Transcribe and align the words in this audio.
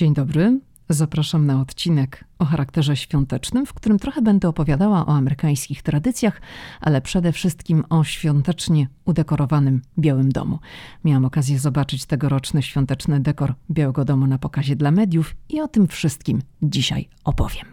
Dzień 0.00 0.14
dobry. 0.14 0.60
Zapraszam 0.88 1.46
na 1.46 1.60
odcinek 1.60 2.24
o 2.38 2.44
charakterze 2.44 2.96
świątecznym, 2.96 3.66
w 3.66 3.74
którym 3.74 3.98
trochę 3.98 4.22
będę 4.22 4.48
opowiadała 4.48 5.06
o 5.06 5.16
amerykańskich 5.16 5.82
tradycjach, 5.82 6.40
ale 6.80 7.00
przede 7.00 7.32
wszystkim 7.32 7.84
o 7.90 8.04
świątecznie 8.04 8.88
udekorowanym 9.04 9.82
Białym 9.98 10.32
Domu. 10.32 10.58
Miałam 11.04 11.24
okazję 11.24 11.58
zobaczyć 11.58 12.06
tegoroczny 12.06 12.62
świąteczny 12.62 13.20
dekor 13.20 13.54
Białego 13.70 14.04
Domu 14.04 14.26
na 14.26 14.38
pokazie 14.38 14.76
dla 14.76 14.90
mediów 14.90 15.36
i 15.48 15.60
o 15.60 15.68
tym 15.68 15.88
wszystkim 15.88 16.42
dzisiaj 16.62 17.08
opowiem. 17.24 17.66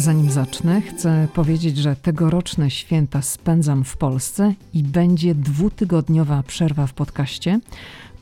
Zanim 0.00 0.30
zacznę, 0.30 0.80
chcę 0.80 1.28
powiedzieć, 1.34 1.76
że 1.76 1.96
tegoroczne 1.96 2.70
święta 2.70 3.22
spędzam 3.22 3.84
w 3.84 3.96
Polsce 3.96 4.54
i 4.74 4.82
będzie 4.82 5.34
dwutygodniowa 5.34 6.42
przerwa 6.42 6.86
w 6.86 6.92
podcaście. 6.92 7.60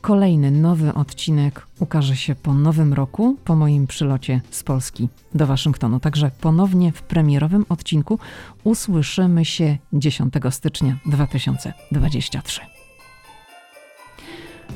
Kolejny 0.01 0.51
nowy 0.51 0.93
odcinek 0.93 1.67
ukaże 1.79 2.15
się 2.15 2.35
po 2.35 2.53
nowym 2.53 2.93
roku, 2.93 3.37
po 3.45 3.55
moim 3.55 3.87
przylocie 3.87 4.41
z 4.49 4.63
Polski 4.63 5.09
do 5.33 5.47
Waszyngtonu. 5.47 5.99
Także 5.99 6.31
ponownie 6.41 6.91
w 6.91 7.01
premierowym 7.01 7.65
odcinku 7.69 8.19
usłyszymy 8.63 9.45
się 9.45 9.77
10 9.93 10.33
stycznia 10.49 10.97
2023. 11.05 12.61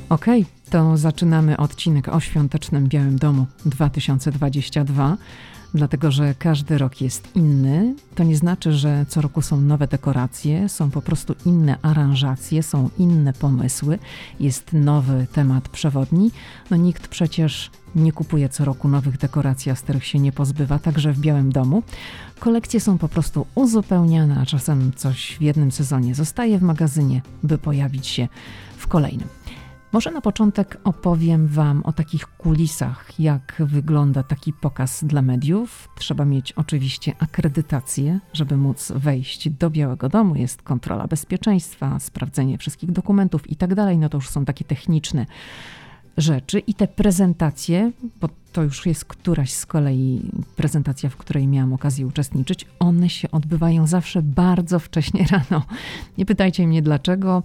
Ok, 0.10 0.26
to 0.70 0.98
zaczynamy 0.98 1.58
odcinek 1.58 2.08
o 2.08 2.20
świątecznym 2.20 2.88
Białym 2.88 3.18
Domu 3.18 3.46
2022 3.66 5.18
dlatego 5.74 6.12
że 6.12 6.36
każdy 6.40 6.78
rok 6.78 7.02
jest 7.02 7.36
inny. 7.36 7.96
To 8.16 8.24
nie 8.24 8.38
znaczy, 8.38 8.74
że 8.74 9.06
co 9.10 9.22
roku 9.22 9.42
są 9.42 9.62
nowe 9.62 9.88
dekoracje, 9.88 10.70
są 10.70 10.92
po 10.92 11.02
prostu 11.02 11.36
inne 11.46 11.78
aranżacje, 11.82 12.64
są 12.64 12.90
inne 12.98 13.34
pomysły, 13.34 14.00
jest 14.40 14.74
nowy 14.74 15.28
temat 15.34 15.70
przewodni. 15.70 16.32
No 16.72 16.78
nikt 16.78 17.08
przecież 17.08 17.72
nie 17.96 18.12
kupuje 18.12 18.50
co 18.50 18.66
roku 18.66 18.88
nowych 18.88 19.18
dekoracji, 19.18 19.72
a 19.72 19.76
z 19.76 19.82
których 19.82 20.06
się 20.06 20.20
nie 20.20 20.32
pozbywa, 20.32 20.80
także 20.80 21.14
w 21.14 21.20
Białym 21.20 21.52
Domu. 21.52 21.84
Kolekcje 22.40 22.80
są 22.80 22.98
po 22.98 23.10
prostu 23.10 23.46
uzupełniane, 23.56 24.38
a 24.42 24.46
czasem 24.46 24.92
coś 24.96 25.38
w 25.40 25.42
jednym 25.42 25.72
sezonie 25.72 26.16
zostaje 26.16 26.58
w 26.58 26.62
magazynie, 26.62 27.22
by 27.44 27.58
pojawić 27.58 28.08
się 28.08 28.28
w 28.78 28.88
kolejnym. 28.88 29.28
Może 29.94 30.12
na 30.12 30.22
początek 30.22 30.78
opowiem 30.84 31.48
Wam 31.48 31.84
o 31.84 31.94
takich 31.94 32.28
kulisach, 32.28 33.20
jak 33.20 33.62
wygląda 33.66 34.24
taki 34.24 34.54
pokaz 34.54 35.04
dla 35.04 35.22
mediów. 35.22 35.90
Trzeba 35.96 36.26
mieć 36.26 36.52
oczywiście 36.52 37.14
akredytację, 37.20 38.20
żeby 38.34 38.58
móc 38.58 38.92
wejść 38.96 39.50
do 39.50 39.70
Białego 39.70 40.10
Domu. 40.10 40.36
Jest 40.36 40.62
kontrola 40.62 41.08
bezpieczeństwa, 41.08 42.00
sprawdzenie 42.00 42.58
wszystkich 42.58 42.92
dokumentów 42.92 43.52
i 43.52 43.56
tak 43.56 43.76
dalej. 43.76 43.98
No 43.98 44.10
to 44.10 44.18
już 44.18 44.30
są 44.30 44.46
takie 44.46 44.66
techniczne 44.66 45.26
rzeczy 46.18 46.60
i 46.60 46.74
te 46.74 46.88
prezentacje, 46.88 47.92
bo 48.22 48.30
to 48.52 48.64
już 48.64 48.86
jest 48.86 49.06
któraś 49.06 49.54
z 49.54 49.66
kolei 49.66 50.22
prezentacja, 50.56 51.10
w 51.10 51.18
której 51.18 51.48
miałam 51.48 51.74
okazję 51.74 52.08
uczestniczyć, 52.08 52.66
one 52.80 53.10
się 53.10 53.32
odbywają 53.32 53.88
zawsze 53.88 54.22
bardzo 54.22 54.80
wcześnie 54.80 55.26
rano. 55.32 55.66
Nie 56.18 56.26
pytajcie 56.26 56.68
mnie 56.68 56.82
dlaczego. 56.82 57.44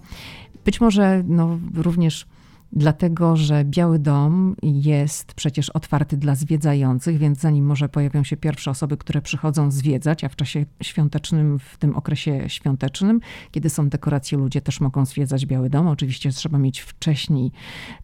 Być 0.65 0.81
może 0.81 1.23
no, 1.27 1.59
również 1.75 2.25
dlatego 2.71 3.35
że 3.35 3.65
Biały 3.65 3.99
Dom 3.99 4.55
jest 4.63 5.33
przecież 5.33 5.69
otwarty 5.69 6.17
dla 6.17 6.35
zwiedzających, 6.35 7.17
więc 7.17 7.39
zanim 7.39 7.65
może 7.65 7.89
pojawią 7.89 8.23
się 8.23 8.37
pierwsze 8.37 8.71
osoby, 8.71 8.97
które 8.97 9.21
przychodzą 9.21 9.71
zwiedzać, 9.71 10.23
a 10.23 10.29
w 10.29 10.35
czasie 10.35 10.65
świątecznym, 10.81 11.59
w 11.59 11.77
tym 11.77 11.95
okresie 11.95 12.43
świątecznym, 12.47 13.19
kiedy 13.51 13.69
są 13.69 13.89
dekoracje, 13.89 14.37
ludzie 14.37 14.61
też 14.61 14.81
mogą 14.81 15.05
zwiedzać 15.05 15.45
Biały 15.45 15.69
Dom. 15.69 15.87
Oczywiście 15.87 16.31
trzeba 16.31 16.57
mieć 16.57 16.79
wcześniej 16.79 17.51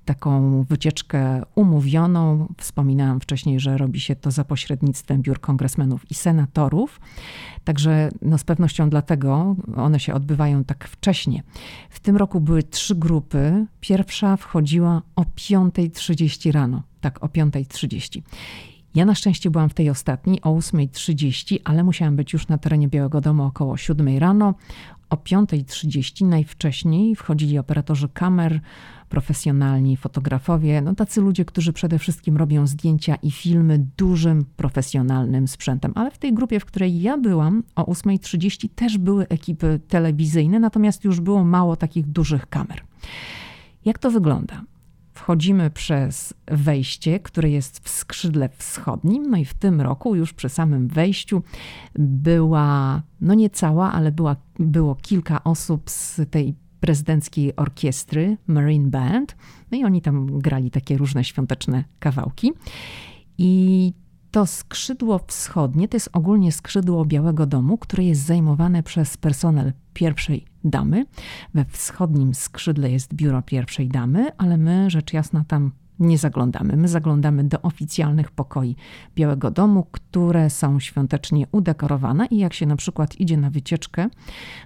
taką 0.06 0.64
wycieczkę 0.64 1.42
umówioną. 1.56 2.48
Wspominałam 2.58 3.20
wcześniej, 3.20 3.60
że 3.60 3.78
robi 3.78 4.00
się 4.00 4.16
to 4.16 4.32
za 4.32 4.44
pośrednictwem 4.44 5.22
biur 5.22 5.40
kongresmenów 5.40 6.12
i 6.12 6.14
senatorów. 6.14 7.00
Także 7.64 8.10
no 8.22 8.38
z 8.38 8.44
pewnością 8.44 8.90
dlatego 8.90 9.56
one 9.76 10.00
się 10.00 10.14
odbywają 10.14 10.64
tak 10.64 10.88
wcześnie. 10.88 11.44
W 11.90 12.00
tym 12.00 12.18
roku 12.18 12.42
były 12.42 12.64
trzy 12.64 12.96
grupy. 12.96 13.66
Pierwsza 13.80 14.38
wchodziła 14.56 15.02
o 15.16 15.22
5.30 15.22 16.52
rano. 16.52 16.84
Tak, 17.02 17.24
o 17.24 17.28
5.30. 17.28 18.22
Ja 18.96 19.06
na 19.06 19.16
szczęście 19.16 19.50
byłam 19.50 19.70
w 19.70 19.74
tej 19.74 19.90
ostatniej 19.90 20.42
o 20.42 20.50
8.30, 20.50 21.60
ale 21.64 21.84
musiałam 21.84 22.16
być 22.16 22.34
już 22.34 22.48
na 22.48 22.58
terenie 22.58 22.88
Białego 22.88 23.22
Domu 23.22 23.44
około 23.44 23.78
7 23.78 24.18
rano. 24.18 24.56
O 25.10 25.16
5.30 25.16 26.26
najwcześniej 26.26 27.16
wchodzili 27.16 27.60
operatorzy 27.60 28.10
kamer, 28.10 28.62
profesjonalni 29.10 29.98
fotografowie, 29.98 30.82
no 30.82 30.96
tacy 30.96 31.22
ludzie, 31.22 31.46
którzy 31.46 31.74
przede 31.74 32.00
wszystkim 32.00 32.38
robią 32.38 32.68
zdjęcia 32.68 33.16
i 33.16 33.32
filmy 33.32 33.86
dużym 33.98 34.46
profesjonalnym 34.58 35.48
sprzętem. 35.48 35.92
Ale 35.96 36.12
w 36.12 36.18
tej 36.18 36.34
grupie, 36.34 36.60
w 36.60 36.66
której 36.66 37.02
ja 37.02 37.18
byłam, 37.18 37.64
o 37.76 37.84
8.30 37.84 38.70
też 38.76 38.98
były 38.98 39.28
ekipy 39.28 39.80
telewizyjne, 39.88 40.60
natomiast 40.60 41.04
już 41.04 41.20
było 41.20 41.44
mało 41.44 41.76
takich 41.76 42.06
dużych 42.08 42.50
kamer. 42.50 42.82
Jak 43.86 44.00
to 44.00 44.12
wygląda? 44.12 44.64
Wchodzimy 45.14 45.70
przez 45.70 46.34
wejście, 46.48 47.20
które 47.20 47.50
jest 47.50 47.80
w 47.80 47.90
skrzydle 47.90 48.50
wschodnim, 48.50 49.30
no 49.30 49.38
i 49.38 49.46
w 49.46 49.54
tym 49.54 49.82
roku 49.82 50.16
już 50.16 50.34
przy 50.34 50.50
samym 50.50 50.88
wejściu 50.88 51.44
była, 52.00 53.02
no 53.22 53.34
nie 53.34 53.50
cała, 53.50 53.92
ale 53.92 54.12
była, 54.12 54.36
było 54.60 54.96
kilka 54.96 55.44
osób 55.44 55.90
z 55.90 56.22
tej 56.32 56.56
prezydenckiej 56.80 57.56
orkiestry 57.56 58.38
Marine 58.48 58.90
Band. 58.90 59.36
No 59.72 59.78
i 59.78 59.84
oni 59.84 60.02
tam 60.02 60.40
grali 60.40 60.72
takie 60.72 60.98
różne 60.98 61.24
świąteczne 61.24 61.84
kawałki. 62.00 62.52
I 63.38 63.94
to 64.36 64.46
skrzydło 64.46 65.20
wschodnie 65.28 65.88
to 65.88 65.96
jest 65.96 66.10
ogólnie 66.14 66.52
skrzydło 66.52 67.06
Białego 67.06 67.46
Domu, 67.46 67.78
które 67.78 68.04
jest 68.04 68.22
zajmowane 68.22 68.84
przez 68.84 69.18
personel 69.18 69.74
pierwszej 69.94 70.46
damy. 70.64 71.06
We 71.54 71.66
wschodnim 71.66 72.34
skrzydle 72.34 72.92
jest 72.92 73.14
biuro 73.14 73.42
pierwszej 73.42 73.88
damy, 73.88 74.38
ale 74.38 74.58
my 74.58 74.90
rzecz 74.90 75.14
jasna 75.14 75.44
tam 75.48 75.72
nie 76.00 76.18
zaglądamy. 76.18 76.78
My 76.78 76.88
zaglądamy 76.88 77.44
do 77.44 77.62
oficjalnych 77.62 78.32
pokoi 78.32 78.76
Białego 79.16 79.52
Domu, 79.52 79.88
które 79.92 80.50
są 80.50 80.80
świątecznie 80.80 81.48
udekorowane 81.52 82.26
i 82.26 82.38
jak 82.38 82.54
się 82.54 82.66
na 82.66 82.76
przykład 82.76 83.20
idzie 83.20 83.38
na 83.38 83.50
wycieczkę 83.50 84.10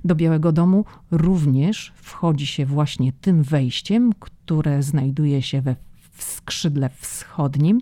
do 0.05 0.15
Białego 0.15 0.51
Domu, 0.51 0.85
również 1.11 1.93
wchodzi 1.95 2.47
się 2.47 2.65
właśnie 2.65 3.13
tym 3.13 3.43
wejściem, 3.43 4.11
które 4.19 4.83
znajduje 4.83 5.41
się 5.41 5.61
we 5.61 5.75
w 6.19 6.23
skrzydle 6.23 6.89
wschodnim 6.89 7.81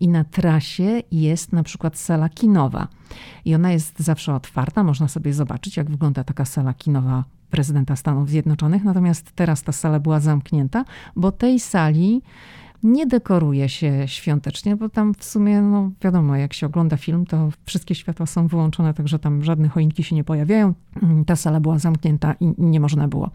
i 0.00 0.08
na 0.08 0.24
trasie 0.24 1.02
jest 1.12 1.52
na 1.52 1.62
przykład 1.62 1.98
sala 1.98 2.28
kinowa. 2.28 2.88
I 3.44 3.54
ona 3.54 3.72
jest 3.72 4.00
zawsze 4.00 4.34
otwarta, 4.34 4.84
można 4.84 5.08
sobie 5.08 5.32
zobaczyć, 5.34 5.76
jak 5.76 5.90
wygląda 5.90 6.24
taka 6.24 6.44
sala 6.44 6.74
kinowa 6.74 7.24
prezydenta 7.50 7.96
Stanów 7.96 8.28
Zjednoczonych. 8.28 8.84
Natomiast 8.84 9.32
teraz 9.32 9.62
ta 9.62 9.72
sala 9.72 10.00
była 10.00 10.20
zamknięta, 10.20 10.84
bo 11.16 11.32
tej 11.32 11.60
sali 11.60 12.22
nie 12.82 13.06
dekoruje 13.06 13.68
się 13.68 14.02
świątecznie, 14.06 14.76
bo 14.76 14.88
tam 14.88 15.14
w 15.14 15.24
sumie, 15.24 15.62
no 15.62 15.90
wiadomo, 16.02 16.36
jak 16.36 16.54
się 16.54 16.66
ogląda 16.66 16.96
film, 16.96 17.26
to 17.26 17.48
wszystkie 17.64 17.94
światła 17.94 18.26
są 18.26 18.46
wyłączone, 18.46 18.94
także 18.94 19.18
tam 19.18 19.44
żadne 19.44 19.68
choinki 19.68 20.04
się 20.04 20.16
nie 20.16 20.24
pojawiają. 20.24 20.74
Ta 21.26 21.36
sala 21.36 21.60
była 21.60 21.78
zamknięta 21.78 22.34
i 22.40 22.54
nie 22.58 22.80
można 22.80 23.08
było 23.08 23.30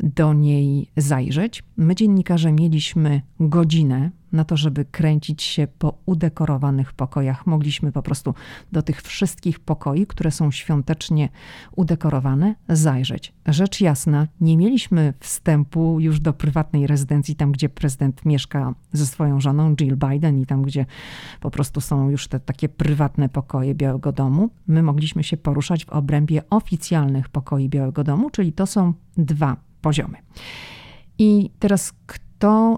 do 0.00 0.34
niej 0.34 0.86
zajrzeć. 0.96 1.62
My, 1.76 1.94
dziennikarze, 1.94 2.52
mieliśmy 2.52 3.22
godzinę 3.40 4.10
na 4.32 4.44
to, 4.44 4.56
żeby 4.56 4.84
kręcić 4.84 5.42
się 5.42 5.66
po 5.78 5.98
udekorowanych 6.06 6.92
pokojach. 6.92 7.46
Mogliśmy 7.46 7.92
po 7.92 8.02
prostu 8.02 8.34
do 8.72 8.82
tych 8.82 9.02
wszystkich 9.02 9.60
pokoi, 9.60 10.06
które 10.06 10.30
są 10.30 10.50
świątecznie 10.50 11.28
udekorowane, 11.76 12.54
zajrzeć. 12.68 13.32
Rzecz 13.46 13.80
jasna, 13.80 14.26
nie 14.40 14.56
mieliśmy 14.56 15.14
wstępu 15.20 16.00
już 16.00 16.20
do 16.20 16.32
prywatnej 16.32 16.86
rezydencji, 16.86 17.36
tam 17.36 17.52
gdzie 17.52 17.68
prezydent 17.68 18.24
mieszka 18.24 18.74
ze 18.92 19.06
swoją 19.06 19.40
żoną 19.40 19.76
Jill 19.76 19.96
Biden 19.96 20.38
i 20.38 20.46
tam 20.46 20.62
gdzie 20.62 20.86
po 21.40 21.50
prostu 21.50 21.80
są 21.80 22.10
już 22.10 22.28
te 22.28 22.40
takie 22.40 22.68
prywatne 22.68 23.28
pokoje 23.28 23.74
Białego 23.74 24.12
Domu. 24.12 24.50
My 24.66 24.82
mogliśmy 24.82 25.24
się 25.24 25.36
poruszać 25.36 25.84
w 25.84 25.88
obrębie 25.88 26.42
oficjalnych 26.50 27.28
pokoi 27.28 27.68
Białego 27.68 28.04
Domu, 28.04 28.30
czyli 28.30 28.52
to 28.52 28.66
są 28.66 28.92
dwa 29.16 29.56
poziomy. 29.80 30.16
I 31.18 31.50
teraz 31.58 31.92
kto 32.06 32.29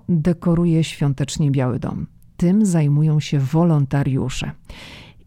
dekoruje 0.09 0.85
świątecznie 0.85 1.50
Biały 1.50 1.79
Dom? 1.79 2.06
Tym 2.37 2.67
zajmują 2.67 3.20
się 3.20 3.38
wolontariusze. 3.38 4.53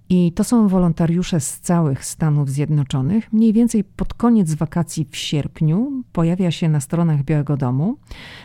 I 0.10 0.32
to 0.32 0.44
są 0.44 0.68
wolontariusze 0.68 1.40
z 1.40 1.60
całych 1.60 2.06
Stanów 2.06 2.50
Zjednoczonych. 2.50 3.34
Mniej 3.34 3.54
więcej 3.54 3.84
pod 3.84 4.14
koniec 4.14 4.54
wakacji 4.54 5.08
w 5.12 5.18
sierpniu 5.18 6.04
pojawia 6.12 6.52
się 6.52 6.70
na 6.70 6.80
stronach 6.80 7.24
Białego 7.24 7.58
Domu 7.58 7.98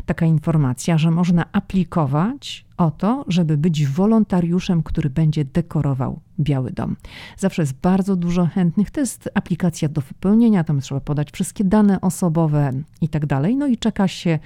taka 0.07 0.27
informacja, 0.27 0.99
że 0.99 1.11
można 1.11 1.45
aplikować 1.53 2.65
o 2.77 2.91
to, 2.91 3.25
żeby 3.29 3.57
być 3.57 3.87
wolontariuszem, 3.87 4.83
który 4.83 5.11
będzie 5.11 5.45
dekorował 5.45 6.21
Biały 6.41 6.71
Dom. 6.71 6.97
Zawsze 7.37 7.63
jest 7.63 7.81
bardzo 7.81 8.17
dużo 8.17 8.47
chętnych. 8.47 8.91
To 8.91 9.01
jest 9.01 9.31
aplikacja 9.35 9.89
do 9.89 10.01
wypełnienia, 10.01 10.65
tam 10.65 10.81
trzeba 10.81 11.01
podać 11.01 11.31
wszystkie 11.31 11.65
dane 11.65 12.01
osobowe 12.01 12.73
i 13.01 13.09
tak 13.09 13.27
dalej. 13.27 13.57
No 13.57 13.67
i 13.67 13.77
czeka 13.77 14.09
się 14.09 14.39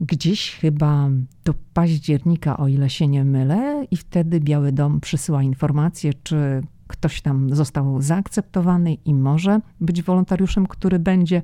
gdzieś 0.00 0.50
chyba 0.50 1.08
do 1.44 1.54
października, 1.74 2.56
o 2.56 2.68
ile 2.68 2.90
się 2.90 3.08
nie 3.08 3.24
mylę, 3.24 3.86
i 3.90 3.96
wtedy 3.96 4.40
Biały 4.40 4.72
Dom 4.72 5.00
przysyła 5.00 5.42
informację, 5.42 6.12
czy 6.22 6.62
ktoś 6.86 7.20
tam 7.20 7.54
został 7.54 8.00
zaakceptowany 8.02 8.94
i 8.94 9.14
może 9.14 9.60
być 9.80 10.02
wolontariuszem, 10.02 10.66
który 10.66 10.98
będzie 10.98 11.42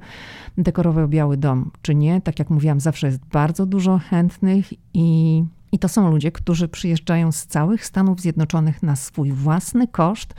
dekorował 0.58 1.08
Biały 1.08 1.36
Dom, 1.36 1.70
czy 1.82 1.94
nie. 1.94 2.20
Tak 2.20 2.38
jak 2.38 2.50
mówiłam, 2.50 2.80
zawsze 2.80 3.06
jest 3.06 3.24
bardzo 3.24 3.66
dużo 3.66 3.98
chętnych 3.98 4.72
i, 4.94 5.44
i 5.72 5.78
to 5.78 5.88
są 5.88 6.10
ludzie, 6.10 6.32
którzy 6.32 6.68
przyjeżdżają 6.68 7.32
z 7.32 7.46
całych 7.46 7.84
Stanów 7.84 8.20
Zjednoczonych 8.20 8.82
na 8.82 8.96
swój 8.96 9.32
własny 9.32 9.88
koszt, 9.88 10.34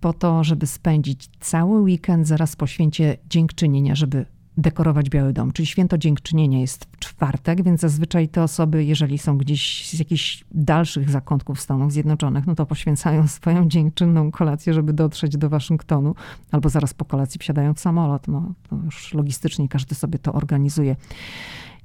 po 0.00 0.12
to, 0.12 0.44
żeby 0.44 0.66
spędzić 0.66 1.30
cały 1.40 1.80
weekend 1.80 2.26
zaraz 2.26 2.56
po 2.56 2.66
święcie 2.66 3.16
dziękczynienia, 3.30 3.94
żeby 3.94 4.26
dekorować 4.56 5.10
Biały 5.10 5.32
Dom, 5.32 5.52
czyli 5.52 5.66
święto 5.66 5.98
dziękczynienia 5.98 6.60
jest 6.60 6.84
w 6.84 6.98
czwartek, 6.98 7.62
więc 7.62 7.80
zazwyczaj 7.80 8.28
te 8.28 8.42
osoby, 8.42 8.84
jeżeli 8.84 9.18
są 9.18 9.38
gdzieś 9.38 9.90
z 9.90 9.98
jakichś 9.98 10.44
dalszych 10.50 11.10
zakątków 11.10 11.60
Stanów 11.60 11.92
Zjednoczonych, 11.92 12.46
no 12.46 12.54
to 12.54 12.66
poświęcają 12.66 13.28
swoją 13.38 13.68
dziękczynną 13.68 14.30
kolację, 14.30 14.74
żeby 14.74 14.92
dotrzeć 14.92 15.36
do 15.36 15.48
Waszyngtonu, 15.48 16.14
albo 16.52 16.68
zaraz 16.68 16.94
po 16.94 17.04
kolacji 17.04 17.38
wsiadają 17.38 17.74
w 17.74 17.80
samolot. 17.80 18.28
No, 18.28 18.52
już 18.84 19.14
logistycznie 19.14 19.68
każdy 19.68 19.94
sobie 19.94 20.18
to 20.18 20.32
organizuje, 20.32 20.96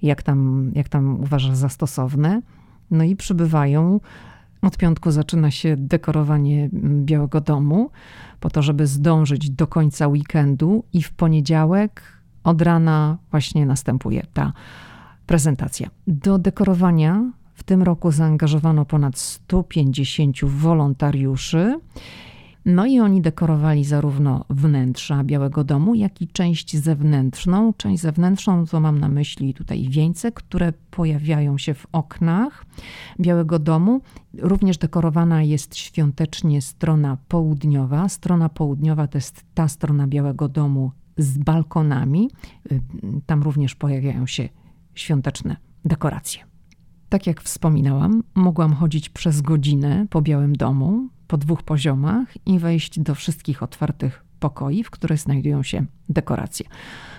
jak 0.01 0.23
tam, 0.23 0.71
jak 0.75 0.89
tam 0.89 1.19
uważa 1.19 1.55
za 1.55 1.69
stosowne. 1.69 2.41
No 2.91 3.03
i 3.03 3.15
przybywają. 3.15 3.99
Od 4.61 4.77
piątku 4.77 5.11
zaczyna 5.11 5.51
się 5.51 5.75
dekorowanie 5.77 6.69
Białego 7.05 7.41
Domu, 7.41 7.89
po 8.39 8.49
to, 8.49 8.61
żeby 8.61 8.87
zdążyć 8.87 9.49
do 9.49 9.67
końca 9.67 10.07
weekendu 10.07 10.83
i 10.93 11.03
w 11.03 11.11
poniedziałek 11.11 12.20
od 12.43 12.61
rana 12.61 13.17
właśnie 13.31 13.65
następuje 13.65 14.25
ta 14.33 14.53
prezentacja. 15.25 15.89
Do 16.07 16.37
dekorowania 16.37 17.31
w 17.53 17.63
tym 17.63 17.83
roku 17.83 18.11
zaangażowano 18.11 18.85
ponad 18.85 19.17
150 19.17 20.45
wolontariuszy. 20.45 21.79
No 22.65 22.85
i 22.85 22.99
oni 22.99 23.21
dekorowali 23.21 23.85
zarówno 23.85 24.45
wnętrza 24.49 25.23
Białego 25.23 25.63
Domu, 25.63 25.95
jak 25.95 26.21
i 26.21 26.27
część 26.27 26.77
zewnętrzną. 26.77 27.73
Część 27.77 28.01
zewnętrzną 28.01 28.65
to 28.65 28.79
mam 28.79 28.99
na 28.99 29.09
myśli 29.09 29.53
tutaj 29.53 29.87
wieńce, 29.89 30.31
które 30.31 30.73
pojawiają 30.91 31.57
się 31.57 31.73
w 31.73 31.87
oknach 31.91 32.65
Białego 33.19 33.59
Domu. 33.59 34.01
Również 34.37 34.77
dekorowana 34.77 35.43
jest 35.43 35.75
świątecznie 35.75 36.61
strona 36.61 37.17
południowa. 37.27 38.09
Strona 38.09 38.49
południowa 38.49 39.07
to 39.07 39.17
jest 39.17 39.45
ta 39.53 39.67
strona 39.67 40.07
Białego 40.07 40.47
Domu 40.47 40.91
z 41.23 41.37
balkonami. 41.37 42.29
Y, 42.71 42.81
tam 43.25 43.43
również 43.43 43.75
pojawiają 43.75 44.27
się 44.27 44.49
świąteczne 44.95 45.57
dekoracje. 45.85 46.43
Tak 47.09 47.27
jak 47.27 47.41
wspominałam, 47.41 48.23
mogłam 48.35 48.73
chodzić 48.73 49.09
przez 49.09 49.41
godzinę 49.41 50.05
po 50.09 50.21
Białym 50.21 50.55
Domu, 50.55 51.09
po 51.27 51.37
dwóch 51.37 51.63
poziomach 51.63 52.27
i 52.45 52.59
wejść 52.59 52.99
do 52.99 53.15
wszystkich 53.15 53.63
otwartych 53.63 54.25
pokoi, 54.39 54.83
w 54.83 54.89
których 54.89 55.19
znajdują 55.19 55.63
się 55.63 55.85
dekoracje. 56.09 56.65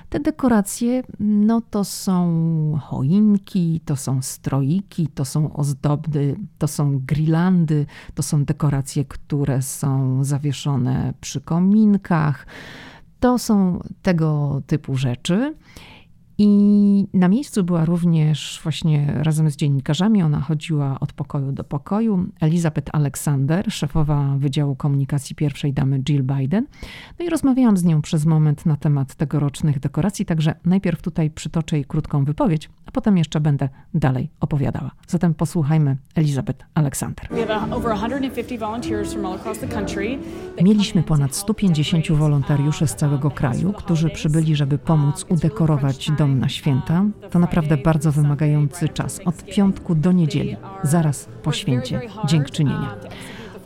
Te 0.08 0.20
dekoracje, 0.20 1.02
no 1.20 1.60
to 1.60 1.84
są 1.84 2.78
choinki, 2.82 3.80
to 3.84 3.96
są 3.96 4.22
stroiki, 4.22 5.08
to 5.08 5.24
są 5.24 5.52
ozdoby, 5.52 6.36
to 6.58 6.68
są 6.68 6.98
grillandy, 6.98 7.86
to 8.14 8.22
są 8.22 8.44
dekoracje, 8.44 9.04
które 9.04 9.62
są 9.62 10.24
zawieszone 10.24 11.14
przy 11.20 11.40
kominkach, 11.40 12.46
to 13.22 13.38
są 13.38 13.80
tego 14.02 14.60
typu 14.66 14.96
rzeczy. 14.96 15.54
I 16.38 17.06
na 17.14 17.28
miejscu 17.28 17.64
była 17.64 17.84
również 17.84 18.60
właśnie 18.62 19.14
razem 19.16 19.50
z 19.50 19.56
dziennikarzami. 19.56 20.22
Ona 20.22 20.40
chodziła 20.40 21.00
od 21.00 21.12
pokoju 21.12 21.52
do 21.52 21.64
pokoju. 21.64 22.26
Elizabeth 22.40 22.90
Alexander, 22.92 23.72
szefowa 23.72 24.36
Wydziału 24.38 24.76
Komunikacji 24.76 25.36
pierwszej 25.36 25.72
damy 25.72 25.98
Jill 25.98 26.22
Biden. 26.22 26.66
No 27.18 27.24
i 27.24 27.28
rozmawiałam 27.28 27.76
z 27.76 27.84
nią 27.84 28.02
przez 28.02 28.26
moment 28.26 28.66
na 28.66 28.76
temat 28.76 29.14
tegorocznych 29.14 29.80
dekoracji, 29.80 30.24
także 30.24 30.54
najpierw 30.64 31.02
tutaj 31.02 31.30
przytoczę 31.30 31.76
jej 31.76 31.84
krótką 31.84 32.24
wypowiedź, 32.24 32.70
a 32.86 32.90
potem 32.90 33.18
jeszcze 33.18 33.40
będę 33.40 33.68
dalej 33.94 34.30
opowiadała. 34.40 34.90
Zatem 35.06 35.34
posłuchajmy 35.34 35.96
Elizabeth 36.14 36.66
Alexander. 36.74 37.28
Mieliśmy 40.62 41.02
ponad 41.02 41.34
150 41.34 42.12
wolontariuszy 42.12 42.86
z 42.86 42.94
całego 42.94 43.30
kraju, 43.30 43.72
którzy 43.72 44.10
przybyli, 44.10 44.56
żeby 44.56 44.78
pomóc 44.78 45.26
udekorować 45.28 46.10
dom 46.22 46.38
na 46.38 46.48
święta 46.48 47.04
to 47.30 47.38
naprawdę 47.38 47.76
bardzo 47.76 48.12
wymagający 48.12 48.88
czas, 48.88 49.20
od 49.24 49.44
piątku 49.44 49.94
do 49.94 50.12
niedzieli, 50.12 50.56
zaraz 50.82 51.28
po 51.42 51.52
święcie 51.52 52.00
dziękczynienia. 52.26 52.94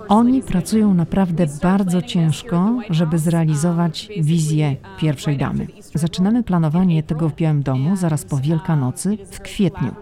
Oni 0.08 0.42
pracują 0.42 0.94
naprawdę 0.94 1.46
bardzo 1.62 2.02
ciężko, 2.02 2.78
żeby 2.90 3.18
zrealizować 3.18 4.08
wizję 4.20 4.76
pierwszej 4.98 5.36
damy. 5.36 5.66
Zaczynamy 5.94 6.42
planowanie 6.42 7.02
tego 7.02 7.28
w 7.28 7.34
Białym 7.34 7.62
Domu 7.62 7.96
zaraz 7.96 8.24
po 8.24 8.36
Wielkanocy 8.36 9.18
w 9.30 9.40
kwietniu. 9.40 9.94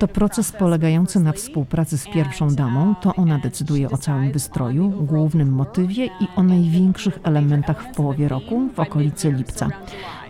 To 0.00 0.08
proces 0.08 0.52
polegający 0.52 1.20
na 1.20 1.32
współpracy 1.32 1.98
z 1.98 2.08
pierwszą 2.08 2.48
damą. 2.48 2.94
To 2.94 3.14
ona 3.14 3.38
decyduje 3.38 3.90
o 3.90 3.96
całym 3.96 4.32
wystroju, 4.32 4.90
głównym 4.90 5.52
motywie 5.52 6.06
i 6.06 6.28
o 6.36 6.42
największych 6.42 7.18
elementach 7.22 7.84
w 7.84 7.94
połowie 7.96 8.28
roku, 8.28 8.68
w 8.74 8.80
okolicy 8.80 9.32
lipca. 9.32 9.68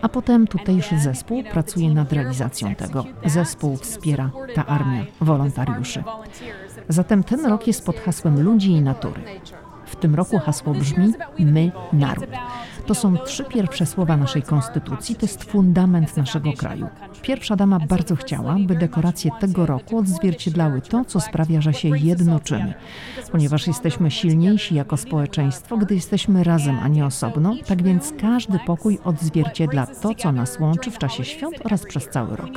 A 0.01 0.09
potem 0.09 0.47
tutejszy 0.47 0.99
zespół 0.99 1.43
pracuje 1.43 1.89
nad 1.89 2.13
realizacją 2.13 2.75
tego. 2.75 3.05
Zespół 3.25 3.77
wspiera 3.77 4.31
ta 4.55 4.65
armia 4.65 5.05
wolontariuszy. 5.21 6.03
Zatem 6.89 7.23
ten 7.23 7.45
rok 7.45 7.67
jest 7.67 7.85
pod 7.85 7.99
hasłem 7.99 8.43
ludzi 8.43 8.71
i 8.71 8.81
natury. 8.81 9.21
W 9.91 9.95
tym 9.95 10.15
roku 10.15 10.39
hasło 10.39 10.73
brzmi 10.73 11.13
My 11.39 11.71
Naród. 11.93 12.25
To 12.85 12.95
są 12.95 13.17
trzy 13.17 13.43
pierwsze 13.43 13.85
słowa 13.85 14.17
naszej 14.17 14.41
konstytucji, 14.43 15.15
to 15.15 15.25
jest 15.25 15.43
fundament 15.43 16.17
naszego 16.17 16.53
kraju. 16.53 16.87
Pierwsza 17.21 17.55
dama 17.55 17.79
bardzo 17.79 18.15
chciała, 18.15 18.55
by 18.59 18.75
dekoracje 18.75 19.31
tego 19.39 19.65
roku 19.65 19.97
odzwierciedlały 19.97 20.81
to, 20.81 21.05
co 21.05 21.19
sprawia, 21.19 21.61
że 21.61 21.73
się 21.73 21.89
jednoczymy. 21.97 22.73
Ponieważ 23.31 23.67
jesteśmy 23.67 24.11
silniejsi 24.11 24.75
jako 24.75 24.97
społeczeństwo, 24.97 25.77
gdy 25.77 25.95
jesteśmy 25.95 26.43
razem, 26.43 26.79
a 26.83 26.87
nie 26.87 27.05
osobno, 27.05 27.55
tak 27.67 27.83
więc 27.83 28.13
każdy 28.21 28.59
pokój 28.59 28.99
odzwierciedla 29.03 29.87
to, 30.01 30.15
co 30.15 30.31
nas 30.31 30.59
łączy 30.59 30.91
w 30.91 30.97
czasie 30.97 31.25
świąt 31.25 31.55
oraz 31.63 31.85
przez 31.85 32.09
cały 32.09 32.35
rok. 32.35 32.49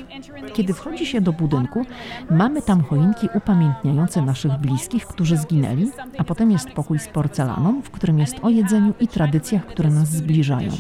Kiedy 0.53 0.75
wchodzi 0.75 1.07
się 1.07 1.21
do 1.21 1.33
budynku, 1.33 1.83
mamy 2.31 2.63
tam 2.63 2.83
choinki 2.83 3.29
upamiętniające 3.35 4.23
naszych 4.23 4.53
bliskich, 4.59 5.07
którzy 5.07 5.37
zginęli, 5.37 5.91
a 6.19 6.25
potem 6.25 6.51
jest 6.51 6.71
pokój 6.71 6.99
z 6.99 7.09
porcelaną, 7.25 7.83
w 7.83 7.91
którym 7.91 8.19
jest 8.19 8.37
o 8.43 8.51
jedzeniu 8.51 8.95
i 9.01 9.09
tradycjach, 9.09 9.67
które 9.67 9.91
nas 9.91 10.09
zbliżają. 10.09 10.71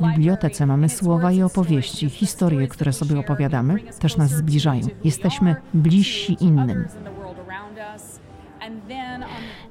W 0.00 0.06
bibliotece 0.06 0.66
mamy 0.66 0.88
słowa 0.88 1.32
i 1.32 1.42
opowieści, 1.42 2.10
historie, 2.10 2.68
które 2.68 2.92
sobie 2.92 3.18
opowiadamy, 3.18 3.80
też 3.98 4.16
nas 4.16 4.30
zbliżają. 4.30 4.86
Jesteśmy 5.04 5.56
bliżsi 5.74 6.36
innym. 6.40 6.84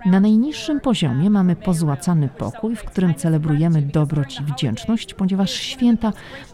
Na 0.06 0.20
najniższym 0.20 0.79
poziomie 0.79 1.29
mamy 1.29 1.56
pozłacany 1.56 2.29
pokój, 2.29 2.75
w 2.75 2.84
którym 2.84 3.15
celebrujemy 3.15 3.82
dobroć 3.82 4.39
i 4.39 4.44
wdzięczność, 4.44 5.13
ponieważ 5.13 5.51
święta 5.51 6.13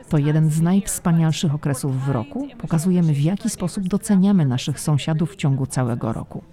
to 0.10 0.18
jeden 0.18 0.50
z 0.50 0.62
najwspanialszych 0.62 1.56
okresów 1.56 2.06
w 2.06 2.10
roku. 2.10 2.48
Pokazujemy, 2.58 3.14
w 3.14 3.22
jaki 3.22 3.50
sposób 3.50 3.88
doceniamy 3.88 4.46
naszych 4.46 4.80
sąsiadów 4.80 5.32
w 5.32 5.36
ciągu 5.36 5.66
całego 5.66 6.14
roku. 6.14 6.44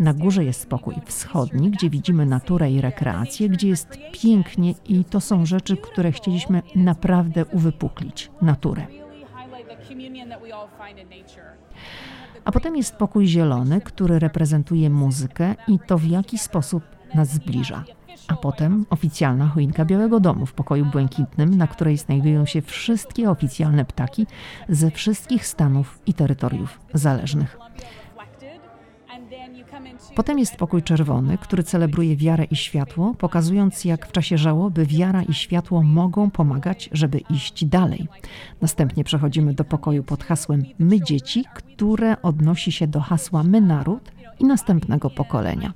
Na 0.00 0.14
górze 0.14 0.44
jest 0.44 0.68
pokój 0.68 0.94
wschodni, 1.04 1.70
gdzie 1.70 1.90
widzimy 1.90 2.26
naturę 2.26 2.70
i 2.70 2.80
rekreację, 2.80 3.48
gdzie 3.48 3.68
jest 3.68 3.98
pięknie 4.12 4.74
i 4.88 5.04
to 5.04 5.20
są 5.20 5.46
rzeczy, 5.46 5.76
które 5.76 6.12
chcieliśmy 6.12 6.62
naprawdę 6.74 7.44
uwypuklić 7.44 8.30
naturę. 8.42 8.86
A 12.46 12.52
potem 12.52 12.76
jest 12.76 12.96
pokój 12.96 13.26
zielony, 13.26 13.80
który 13.80 14.18
reprezentuje 14.18 14.90
muzykę 14.90 15.54
i 15.68 15.78
to 15.78 15.98
w 15.98 16.04
jaki 16.04 16.38
sposób 16.38 16.82
nas 17.14 17.28
zbliża. 17.28 17.84
A 18.28 18.36
potem 18.36 18.86
oficjalna 18.90 19.46
choinka 19.48 19.84
Białego 19.84 20.20
Domu 20.20 20.46
w 20.46 20.52
pokoju 20.52 20.84
błękitnym, 20.84 21.56
na 21.56 21.66
której 21.66 21.96
znajdują 21.96 22.46
się 22.46 22.62
wszystkie 22.62 23.30
oficjalne 23.30 23.84
ptaki 23.84 24.26
ze 24.68 24.90
wszystkich 24.90 25.46
stanów 25.46 25.98
i 26.06 26.14
terytoriów 26.14 26.80
zależnych. 26.94 27.58
Potem 30.16 30.38
jest 30.38 30.56
pokój 30.56 30.82
czerwony, 30.82 31.38
który 31.38 31.62
celebruje 31.62 32.16
wiarę 32.16 32.44
i 32.44 32.56
światło, 32.56 33.14
pokazując 33.18 33.84
jak 33.84 34.06
w 34.06 34.12
czasie 34.12 34.38
żałoby 34.38 34.86
wiara 34.86 35.22
i 35.22 35.34
światło 35.34 35.82
mogą 35.82 36.30
pomagać, 36.30 36.88
żeby 36.92 37.18
iść 37.18 37.64
dalej. 37.64 38.08
Następnie 38.60 39.04
przechodzimy 39.04 39.54
do 39.54 39.64
pokoju 39.64 40.02
pod 40.02 40.24
hasłem 40.24 40.64
My 40.78 41.00
dzieci, 41.00 41.44
które 41.54 42.22
odnosi 42.22 42.72
się 42.72 42.86
do 42.86 43.00
hasła 43.00 43.42
My 43.42 43.60
naród 43.60 44.12
i 44.38 44.44
następnego 44.44 45.10
pokolenia. 45.10 45.72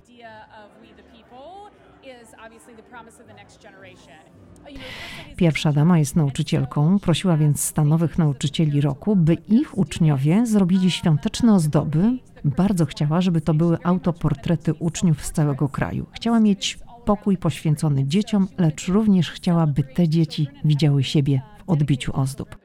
Pierwsza 5.36 5.72
dama 5.72 5.98
jest 5.98 6.16
nauczycielką, 6.16 6.98
prosiła 6.98 7.36
więc 7.36 7.62
stanowych 7.62 8.18
nauczycieli 8.18 8.80
roku, 8.80 9.16
by 9.16 9.34
ich 9.34 9.78
uczniowie 9.78 10.46
zrobili 10.46 10.90
świąteczne 10.90 11.54
ozdoby. 11.54 12.18
Bardzo 12.44 12.86
chciała, 12.86 13.20
żeby 13.20 13.40
to 13.40 13.54
były 13.54 13.78
autoportrety 13.82 14.74
uczniów 14.74 15.24
z 15.24 15.32
całego 15.32 15.68
kraju. 15.68 16.06
Chciała 16.12 16.40
mieć 16.40 16.78
pokój 17.04 17.36
poświęcony 17.36 18.04
dzieciom, 18.06 18.48
lecz 18.58 18.88
również 18.88 19.30
chciała, 19.30 19.66
by 19.66 19.82
te 19.82 20.08
dzieci 20.08 20.48
widziały 20.64 21.04
siebie 21.04 21.42
w 21.58 21.70
odbiciu 21.70 22.16
ozdób. 22.16 22.56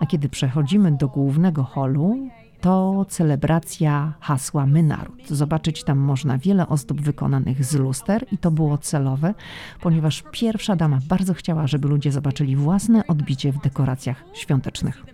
A 0.00 0.06
kiedy 0.06 0.28
przechodzimy 0.28 0.92
do 0.92 1.08
głównego 1.08 1.64
holu, 1.64 2.28
to 2.64 3.06
celebracja 3.08 4.12
hasła 4.20 4.66
My 4.66 4.82
Naród. 4.82 5.28
Zobaczyć 5.28 5.84
tam 5.84 5.98
można 5.98 6.38
wiele 6.38 6.68
ozdób 6.68 7.00
wykonanych 7.00 7.64
z 7.64 7.74
luster 7.74 8.26
i 8.32 8.38
to 8.38 8.50
było 8.50 8.78
celowe, 8.78 9.34
ponieważ 9.80 10.24
pierwsza 10.30 10.76
dama 10.76 10.98
bardzo 11.08 11.34
chciała, 11.34 11.66
żeby 11.66 11.88
ludzie 11.88 12.12
zobaczyli 12.12 12.56
własne 12.56 13.06
odbicie 13.06 13.52
w 13.52 13.60
dekoracjach 13.60 14.24
świątecznych. 14.34 15.04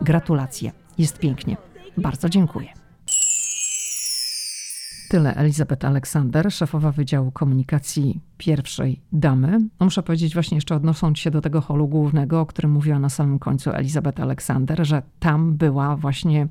Gratulacje. 0.00 0.72
Jest 0.98 1.18
pięknie. 1.18 1.56
Bardzo 1.96 2.28
dziękuję. 2.28 2.68
Tyle 5.12 5.34
Elizabeth 5.34 5.84
Aleksander, 5.84 6.52
szefowa 6.52 6.92
Wydziału 6.92 7.30
Komunikacji 7.30 8.20
pierwszej 8.38 9.00
damy. 9.12 9.60
No 9.80 9.86
muszę 9.86 10.02
powiedzieć 10.02 10.34
właśnie 10.34 10.54
jeszcze 10.54 10.74
odnosząc 10.74 11.18
się 11.18 11.30
do 11.30 11.40
tego 11.40 11.60
holu 11.60 11.88
głównego, 11.88 12.40
o 12.40 12.46
którym 12.46 12.70
mówiła 12.70 12.98
na 12.98 13.08
samym 13.08 13.38
końcu 13.38 13.70
Elizabeth 13.70 14.20
Aleksander, 14.20 14.86
że 14.86 15.02
tam 15.20 15.56
była 15.56 15.96
właśnie 15.96 16.48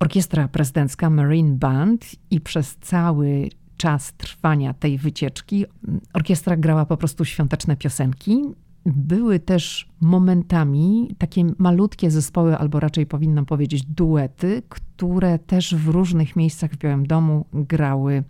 orkiestra 0.00 0.48
prezydencka 0.48 1.10
Marine 1.10 1.56
Band 1.56 2.06
i 2.30 2.40
przez 2.40 2.76
cały 2.76 3.48
czas 3.76 4.12
trwania 4.12 4.74
tej 4.74 4.98
wycieczki 4.98 5.64
orkiestra 6.12 6.56
grała 6.56 6.86
po 6.86 6.96
prostu 6.96 7.24
świąteczne 7.24 7.76
piosenki 7.76 8.42
były 8.86 9.40
też 9.40 9.88
momentami 10.00 11.14
takie 11.18 11.44
malutkie 11.58 12.10
zespoły, 12.10 12.58
albo 12.58 12.80
raczej 12.80 13.06
powinnam 13.06 13.46
powiedzieć 13.46 13.84
duety, 13.84 14.62
które 14.68 15.38
też 15.38 15.74
w 15.74 15.88
różnych 15.88 16.36
miejscach 16.36 16.70
w 16.70 16.76
Białym 16.76 17.06
Domu 17.06 17.44
grały 17.52 18.24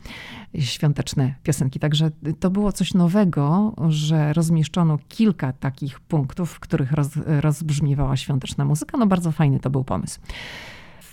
świąteczne 0.59 1.35
piosenki. 1.43 1.79
Także 1.79 2.11
to 2.41 2.51
było 2.51 2.73
coś 2.73 2.95
nowego, 2.95 3.75
że 3.89 4.33
rozmieszczono 4.33 4.99
kilka 5.09 5.53
takich 5.53 6.01
punktów, 6.01 6.51
w 6.51 6.61
których 6.61 6.93
roz, 6.93 7.09
rozbrzmiewała 7.41 8.17
świąteczna 8.17 8.65
muzyka. 8.65 8.99
No 8.99 9.07
bardzo 9.07 9.33
fajny 9.33 9.61
to 9.61 9.71
był 9.71 9.85
pomysł. 9.85 10.21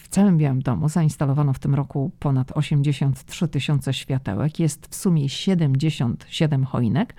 W 0.05 0.07
całym 0.07 0.37
Białym 0.37 0.61
Domu 0.61 0.89
zainstalowano 0.89 1.53
w 1.53 1.59
tym 1.59 1.75
roku 1.75 2.11
ponad 2.19 2.51
83 2.57 3.47
tysiące 3.47 3.93
światełek. 3.93 4.59
Jest 4.59 4.87
w 4.87 4.95
sumie 4.95 5.29
77 5.29 6.63
choinek. 6.63 7.15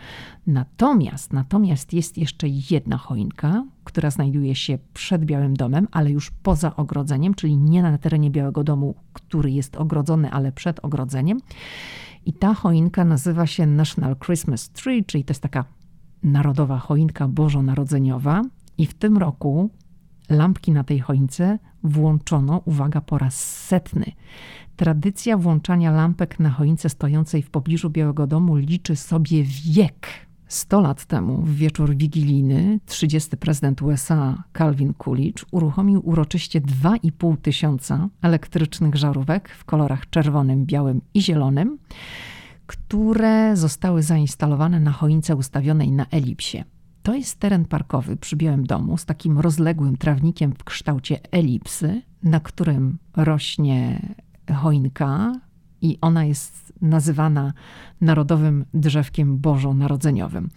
Natomiast, 0.46 1.32
natomiast 1.32 1.92
jest 1.92 2.18
jeszcze 2.18 2.46
jedna 2.70 2.96
choinka, 2.96 3.64
która 3.84 4.10
znajduje 4.10 4.54
się 4.54 4.78
przed 4.94 5.24
Białym 5.24 5.54
Domem, 5.54 5.88
ale 5.92 6.10
już 6.10 6.30
poza 6.30 6.76
ogrodzeniem, 6.76 7.34
czyli 7.34 7.56
nie 7.56 7.82
na 7.82 7.98
terenie 7.98 8.30
Białego 8.30 8.64
Domu, 8.64 8.94
który 9.12 9.50
jest 9.50 9.76
ogrodzony, 9.76 10.30
ale 10.30 10.52
przed 10.52 10.84
ogrodzeniem. 10.84 11.38
I 12.26 12.32
ta 12.32 12.54
choinka 12.54 13.04
nazywa 13.04 13.46
się 13.46 13.66
National 13.66 14.16
Christmas 14.16 14.70
Tree, 14.70 15.04
czyli 15.04 15.24
to 15.24 15.30
jest 15.30 15.42
taka 15.42 15.64
narodowa 16.22 16.78
choinka 16.78 17.28
bożonarodzeniowa. 17.28 18.42
I 18.78 18.86
w 18.86 18.94
tym 18.94 19.18
roku 19.18 19.70
lampki 20.28 20.72
na 20.72 20.84
tej 20.84 21.00
choince 21.00 21.58
włączono, 21.82 22.62
uwaga, 22.64 23.00
po 23.00 23.18
raz 23.18 23.64
setny. 23.66 24.12
Tradycja 24.76 25.36
włączania 25.36 25.90
lampek 25.90 26.40
na 26.40 26.50
choince 26.50 26.88
stojącej 26.88 27.42
w 27.42 27.50
pobliżu 27.50 27.90
Białego 27.90 28.26
Domu 28.26 28.56
liczy 28.56 28.96
sobie 28.96 29.44
wiek. 29.44 30.26
100 30.48 30.80
lat 30.80 31.04
temu, 31.04 31.42
w 31.42 31.54
wieczór 31.54 31.96
wigilijny, 31.96 32.80
30. 32.86 33.36
prezydent 33.36 33.82
USA 33.82 34.42
Calvin 34.58 34.94
Coolidge 34.94 35.44
uruchomił 35.50 36.08
uroczyście 36.08 36.60
2,5 36.60 37.36
tysiąca 37.36 38.08
elektrycznych 38.22 38.94
żarówek 38.94 39.48
w 39.48 39.64
kolorach 39.64 40.10
czerwonym, 40.10 40.66
białym 40.66 41.00
i 41.14 41.22
zielonym, 41.22 41.78
które 42.66 43.56
zostały 43.56 44.02
zainstalowane 44.02 44.80
na 44.80 44.92
choince 44.92 45.36
ustawionej 45.36 45.92
na 45.92 46.06
elipsie. 46.06 46.64
To 47.06 47.14
jest 47.14 47.40
teren 47.40 47.64
parkowy 47.64 48.16
przy 48.16 48.36
Białym 48.36 48.66
Domu 48.66 48.96
z 48.96 49.04
takim 49.04 49.38
rozległym 49.38 49.96
trawnikiem 49.96 50.52
w 50.52 50.64
kształcie 50.64 51.18
elipsy, 51.30 52.02
na 52.22 52.40
którym 52.40 52.98
rośnie 53.16 54.08
choinka 54.54 55.32
i 55.82 55.98
ona 56.00 56.24
jest 56.24 56.72
nazywana 56.82 57.52
narodowym 58.00 58.64
drzewkiem 58.74 59.38
bożonarodzeniowym. 59.38 60.48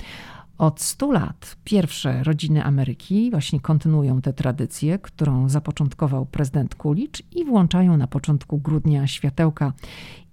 Od 0.57 0.81
100 0.81 1.11
lat 1.11 1.55
pierwsze 1.63 2.23
rodziny 2.23 2.63
Ameryki 2.63 3.31
właśnie 3.31 3.59
kontynuują 3.59 4.21
tę 4.21 4.33
tradycję, 4.33 4.99
którą 4.99 5.49
zapoczątkował 5.49 6.25
prezydent 6.25 6.75
Coolidge 6.75 7.21
i 7.31 7.45
włączają 7.45 7.97
na 7.97 8.07
początku 8.07 8.57
grudnia 8.57 9.07
światełka, 9.07 9.73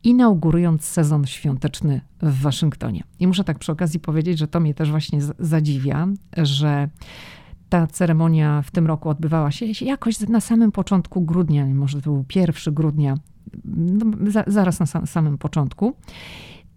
inaugurując 0.06 0.84
sezon 0.84 1.26
świąteczny 1.26 2.00
w 2.22 2.40
Waszyngtonie. 2.40 3.04
I 3.20 3.26
muszę 3.26 3.44
tak 3.44 3.58
przy 3.58 3.72
okazji 3.72 4.00
powiedzieć, 4.00 4.38
że 4.38 4.48
to 4.48 4.60
mnie 4.60 4.74
też 4.74 4.90
właśnie 4.90 5.20
zadziwia, 5.38 6.08
że 6.36 6.88
ta 7.68 7.86
ceremonia 7.86 8.62
w 8.62 8.70
tym 8.70 8.86
roku 8.86 9.08
odbywała 9.08 9.50
się 9.50 9.66
jakoś 9.84 10.20
na 10.20 10.40
samym 10.40 10.72
początku 10.72 11.22
grudnia, 11.22 11.66
może 11.66 12.02
to 12.02 12.10
był 12.10 12.24
pierwszy 12.28 12.72
grudnia, 12.72 13.14
no, 13.64 14.06
zaraz 14.46 14.80
na 14.80 15.06
samym 15.06 15.38
początku. 15.38 15.94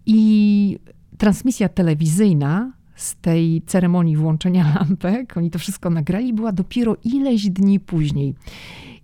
I 0.06 0.78
transmisja 1.18 1.68
telewizyjna 1.68 2.72
z 2.94 3.16
tej 3.16 3.62
ceremonii 3.62 4.16
włączenia 4.16 4.74
lampek, 4.74 5.36
oni 5.36 5.50
to 5.50 5.58
wszystko 5.58 5.90
nagrali, 5.90 6.32
była 6.32 6.52
dopiero 6.52 6.96
ileś 7.04 7.50
dni 7.50 7.80
później. 7.80 8.34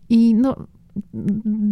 I 0.08 0.34
no, 0.34 0.56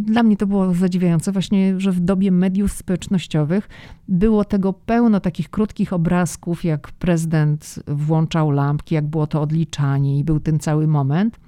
dla 0.05 0.23
mnie 0.23 0.37
to 0.37 0.47
było 0.47 0.75
zadziwiające 0.75 1.33
właśnie, 1.33 1.81
że 1.81 1.93
w 1.93 2.01
dobie 2.01 2.31
mediów 2.31 2.73
społecznościowych 2.73 3.69
było 4.09 4.45
tego 4.45 4.73
pełno 4.73 5.21
takich 5.21 5.51
krótkich 5.51 5.93
obrazków, 5.93 6.65
jak 6.65 6.93
prezydent 6.93 7.79
włączał 7.87 8.51
lampki, 8.51 8.95
jak 8.95 9.07
było 9.07 9.27
to 9.27 9.43
odliczanie 9.43 10.19
i 10.19 10.25
był 10.25 10.41
ten 10.41 10.59
cały 10.59 10.87
moment. 10.87 11.41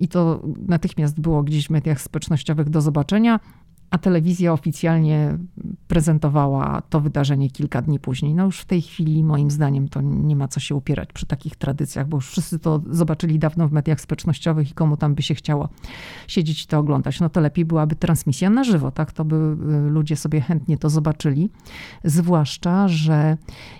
I 0.00 0.08
to 0.08 0.42
natychmiast 0.68 1.20
było 1.20 1.42
gdzieś 1.42 1.66
w 1.66 1.70
mediach 1.70 2.00
społecznościowych 2.00 2.70
do 2.70 2.80
zobaczenia 2.80 3.40
a 3.92 3.98
telewizja 3.98 4.52
oficjalnie 4.52 5.38
prezentowała 5.88 6.82
to 6.90 7.00
wydarzenie 7.00 7.50
kilka 7.50 7.82
dni 7.82 7.98
później. 7.98 8.34
No 8.34 8.44
już 8.44 8.60
w 8.60 8.64
tej 8.64 8.82
chwili, 8.82 9.24
moim 9.24 9.50
zdaniem, 9.50 9.88
to 9.88 10.00
nie 10.00 10.36
ma 10.36 10.48
co 10.48 10.60
się 10.60 10.74
upierać 10.74 11.12
przy 11.12 11.26
takich 11.26 11.56
tradycjach, 11.56 12.08
bo 12.08 12.16
już 12.16 12.28
wszyscy 12.28 12.58
to 12.58 12.82
zobaczyli 12.90 13.38
dawno 13.38 13.68
w 13.68 13.72
mediach 13.72 14.00
społecznościowych 14.00 14.70
i 14.70 14.74
komu 14.74 14.96
tam 14.96 15.14
by 15.14 15.22
się 15.22 15.34
chciało 15.34 15.68
siedzieć 16.28 16.64
i 16.64 16.66
to 16.66 16.78
oglądać. 16.78 17.20
No 17.20 17.28
to 17.28 17.40
lepiej 17.40 17.64
byłaby 17.64 17.96
transmisja 17.96 18.50
na 18.50 18.64
żywo, 18.64 18.90
tak? 18.90 19.12
To 19.12 19.24
by 19.24 19.36
y, 19.36 19.90
ludzie 19.90 20.16
sobie 20.16 20.40
chętnie 20.40 20.78
to 20.78 20.90
zobaczyli. 20.90 21.50
Zwłaszcza, 22.04 22.88
że 22.88 23.36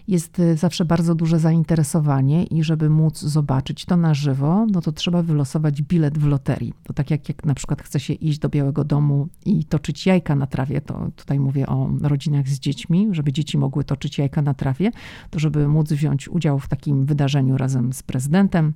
jest 0.08 0.38
y, 0.38 0.56
zawsze 0.56 0.84
bardzo 0.84 1.14
duże 1.14 1.38
zainteresowanie 1.38 2.44
i 2.44 2.62
żeby 2.62 2.90
móc 2.90 3.20
zobaczyć 3.20 3.84
to 3.84 3.96
na 3.96 4.14
żywo, 4.14 4.66
no 4.72 4.80
to 4.80 4.92
trzeba 4.92 5.22
wylosować 5.22 5.82
bilet 5.82 6.18
w 6.18 6.26
loterii. 6.26 6.74
To 6.84 6.92
tak 6.92 7.10
jak, 7.10 7.28
jak 7.28 7.44
na 7.44 7.54
przykład 7.54 7.82
chce 7.82 8.00
się 8.00 8.12
iść 8.12 8.38
do 8.38 8.48
Białego 8.48 8.84
Domu 8.84 9.28
i 9.46 9.64
toczyć 9.64 10.01
jajka 10.06 10.34
na 10.34 10.46
trawie, 10.46 10.80
to 10.80 11.10
tutaj 11.16 11.40
mówię 11.40 11.66
o 11.66 11.90
rodzinach 12.02 12.48
z 12.48 12.58
dziećmi, 12.58 13.08
żeby 13.10 13.32
dzieci 13.32 13.58
mogły 13.58 13.84
toczyć 13.84 14.18
jajka 14.18 14.42
na 14.42 14.54
trawie, 14.54 14.90
to 15.30 15.38
żeby 15.38 15.68
móc 15.68 15.92
wziąć 15.92 16.28
udział 16.28 16.58
w 16.58 16.68
takim 16.68 17.06
wydarzeniu 17.06 17.56
razem 17.56 17.92
z 17.92 18.02
prezydentem, 18.02 18.72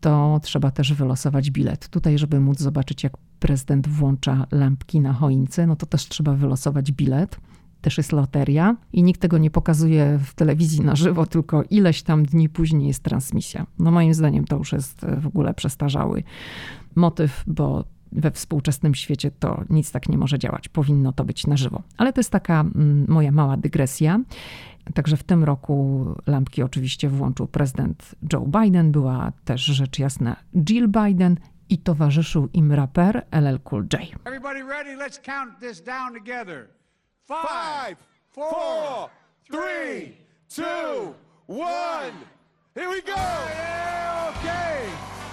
to 0.00 0.40
trzeba 0.42 0.70
też 0.70 0.92
wylosować 0.92 1.50
bilet. 1.50 1.88
Tutaj, 1.88 2.18
żeby 2.18 2.40
móc 2.40 2.58
zobaczyć, 2.58 3.04
jak 3.04 3.16
prezydent 3.38 3.88
włącza 3.88 4.46
lampki 4.52 5.00
na 5.00 5.12
choince, 5.12 5.66
no 5.66 5.76
to 5.76 5.86
też 5.86 6.08
trzeba 6.08 6.34
wylosować 6.34 6.92
bilet. 6.92 7.40
Też 7.80 7.98
jest 7.98 8.12
loteria 8.12 8.76
i 8.92 9.02
nikt 9.02 9.20
tego 9.20 9.38
nie 9.38 9.50
pokazuje 9.50 10.18
w 10.24 10.34
telewizji 10.34 10.80
na 10.80 10.96
żywo, 10.96 11.26
tylko 11.26 11.62
ileś 11.70 12.02
tam 12.02 12.24
dni 12.24 12.48
później 12.48 12.86
jest 12.86 13.02
transmisja. 13.02 13.66
No 13.78 13.90
moim 13.90 14.14
zdaniem 14.14 14.44
to 14.44 14.56
już 14.56 14.72
jest 14.72 15.06
w 15.20 15.26
ogóle 15.26 15.54
przestarzały 15.54 16.22
motyw, 16.94 17.44
bo 17.46 17.84
we 18.12 18.30
współczesnym 18.30 18.94
świecie 18.94 19.30
to 19.30 19.64
nic 19.70 19.92
tak 19.92 20.08
nie 20.08 20.18
może 20.18 20.38
działać. 20.38 20.68
Powinno 20.68 21.12
to 21.12 21.24
być 21.24 21.46
na 21.46 21.56
żywo. 21.56 21.82
Ale 21.96 22.12
to 22.12 22.20
jest 22.20 22.30
taka 22.30 22.60
mm, 22.60 23.04
moja 23.08 23.32
mała 23.32 23.56
dygresja. 23.56 24.20
Także 24.94 25.16
w 25.16 25.22
tym 25.22 25.44
roku 25.44 26.06
lampki 26.26 26.62
oczywiście 26.62 27.08
włączył 27.08 27.46
prezydent 27.46 28.14
Joe 28.32 28.46
Biden, 28.60 28.92
była 28.92 29.32
też 29.44 29.64
rzecz 29.64 29.98
jasna 29.98 30.36
Jill 30.54 30.88
Biden 30.88 31.36
i 31.68 31.78
towarzyszył 31.78 32.48
im 32.52 32.72
raper 32.72 33.26
LL 33.30 33.60
Cool 33.64 33.86
J. 33.92 34.02
Everybody 34.24 34.62
ready? 34.64 34.96
Let's 34.96 35.20
count 35.26 35.58
this 35.60 35.82
down 35.82 36.14
together. 36.14 36.68
Five, 37.26 37.96
four, 38.30 39.10
three, 39.50 40.16
two, 40.48 41.14
one. 41.46 42.12
Here 42.74 42.88
we 42.88 43.02
go! 43.02 43.16
Yeah, 43.16 44.32
okay. 44.36 45.27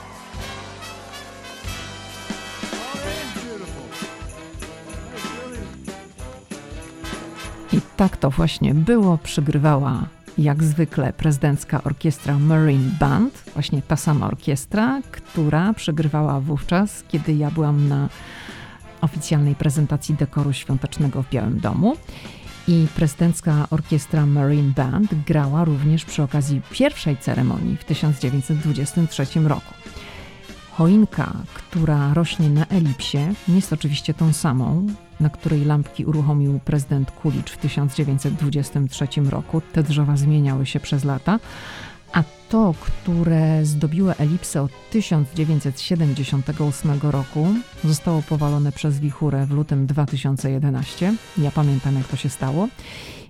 I 7.75 7.82
tak 7.98 8.17
to 8.17 8.29
właśnie 8.29 8.74
było. 8.74 9.17
Przygrywała 9.17 10.03
jak 10.38 10.63
zwykle 10.63 11.13
prezydencka 11.13 11.84
orkiestra 11.84 12.39
Marine 12.39 12.91
Band, 13.00 13.44
właśnie 13.53 13.82
ta 13.82 13.96
sama 13.96 14.27
orkiestra, 14.27 15.01
która 15.12 15.74
przygrywała 15.74 16.39
wówczas, 16.39 17.03
kiedy 17.08 17.34
ja 17.34 17.51
byłam 17.51 17.88
na 17.88 18.10
oficjalnej 19.01 19.55
prezentacji 19.55 20.15
dekoru 20.15 20.53
świątecznego 20.53 21.24
w 21.24 21.29
Białym 21.29 21.60
Domu. 21.60 21.96
I 22.67 22.88
prezydencka 22.96 23.67
orkiestra 23.70 24.25
Marine 24.25 24.74
Band 24.75 25.15
grała 25.27 25.65
również 25.65 26.05
przy 26.05 26.24
okazji 26.24 26.62
pierwszej 26.72 27.17
ceremonii 27.17 27.77
w 27.77 27.84
1923 27.84 29.39
roku. 29.39 29.74
Choinka, 30.77 31.34
która 31.53 32.13
rośnie 32.13 32.50
na 32.50 32.65
elipsie, 32.65 33.17
nie 33.48 33.55
jest 33.55 33.74
oczywiście 33.74 34.13
tą 34.13 34.34
samą, 34.34 34.88
na 35.20 35.29
której 35.29 35.65
lampki 35.65 36.05
uruchomił 36.05 36.60
prezydent 36.60 37.12
Kulicz 37.12 37.51
w 37.51 37.58
1923 37.58 39.08
roku. 39.29 39.62
Te 39.74 39.84
drzewa 39.84 40.17
zmieniały 40.17 40.65
się 40.65 40.79
przez 40.79 41.03
lata, 41.03 41.39
a 42.13 42.24
to, 42.50 42.74
które 42.79 43.65
zdobiło 43.65 44.13
elipsę 44.13 44.62
od 44.62 44.72
1978 44.91 47.00
roku, 47.01 47.48
zostało 47.84 48.22
powalone 48.22 48.72
przez 48.72 49.00
wichurę 49.00 49.46
w 49.46 49.51
lutym 49.51 49.88
2011. 49.88 51.13
Ja 51.38 51.51
pamiętam, 51.51 51.96
jak 51.96 52.08
to 52.08 52.15
się 52.15 52.29
stało. 52.29 52.67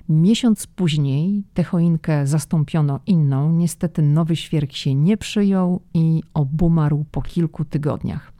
Miesiąc 0.10 0.68
później 0.68 1.44
tę 1.54 1.64
choinkę 1.64 2.28
zastąpiono 2.28 3.00
inną. 3.08 3.52
Niestety 3.52 4.02
nowy 4.02 4.36
świerk 4.36 4.72
się 4.72 4.96
nie 4.96 5.18
przyjął 5.18 5.82
i 5.94 6.24
obumarł 6.34 7.06
po 7.12 7.22
kilku 7.22 7.66
tygodniach. 7.66 8.34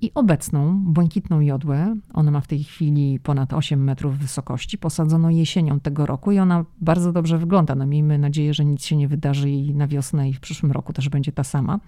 I 0.00 0.10
obecną, 0.14 0.84
błękitną 0.84 1.40
jodłę, 1.40 1.96
ona 2.14 2.30
ma 2.30 2.40
w 2.40 2.46
tej 2.46 2.64
chwili 2.64 3.20
ponad 3.20 3.52
8 3.52 3.84
metrów 3.84 4.18
wysokości, 4.18 4.78
posadzono 4.78 5.30
jesienią 5.30 5.80
tego 5.80 6.06
roku 6.06 6.32
i 6.32 6.38
ona 6.38 6.64
bardzo 6.80 7.12
dobrze 7.12 7.38
wygląda. 7.38 7.74
No 7.74 7.86
miejmy 7.86 8.18
nadzieję, 8.18 8.54
że 8.54 8.64
nic 8.64 8.84
się 8.84 8.96
nie 8.96 9.08
wydarzy 9.08 9.50
i 9.50 9.74
na 9.74 9.86
wiosnę 9.86 10.28
i 10.28 10.32
w 10.32 10.40
przyszłym 10.40 10.72
roku 10.72 10.92
też 10.92 11.08
będzie 11.08 11.32
ta 11.32 11.44
sama. 11.44 11.80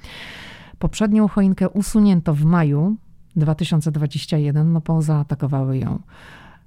Poprzednią 0.78 1.28
choinkę 1.28 1.68
usunięto 1.68 2.34
w 2.34 2.44
maju 2.44 2.96
2021, 3.36 4.72
no 4.72 4.80
bo 4.80 5.02
zaatakowały 5.02 5.78
ją 5.78 5.98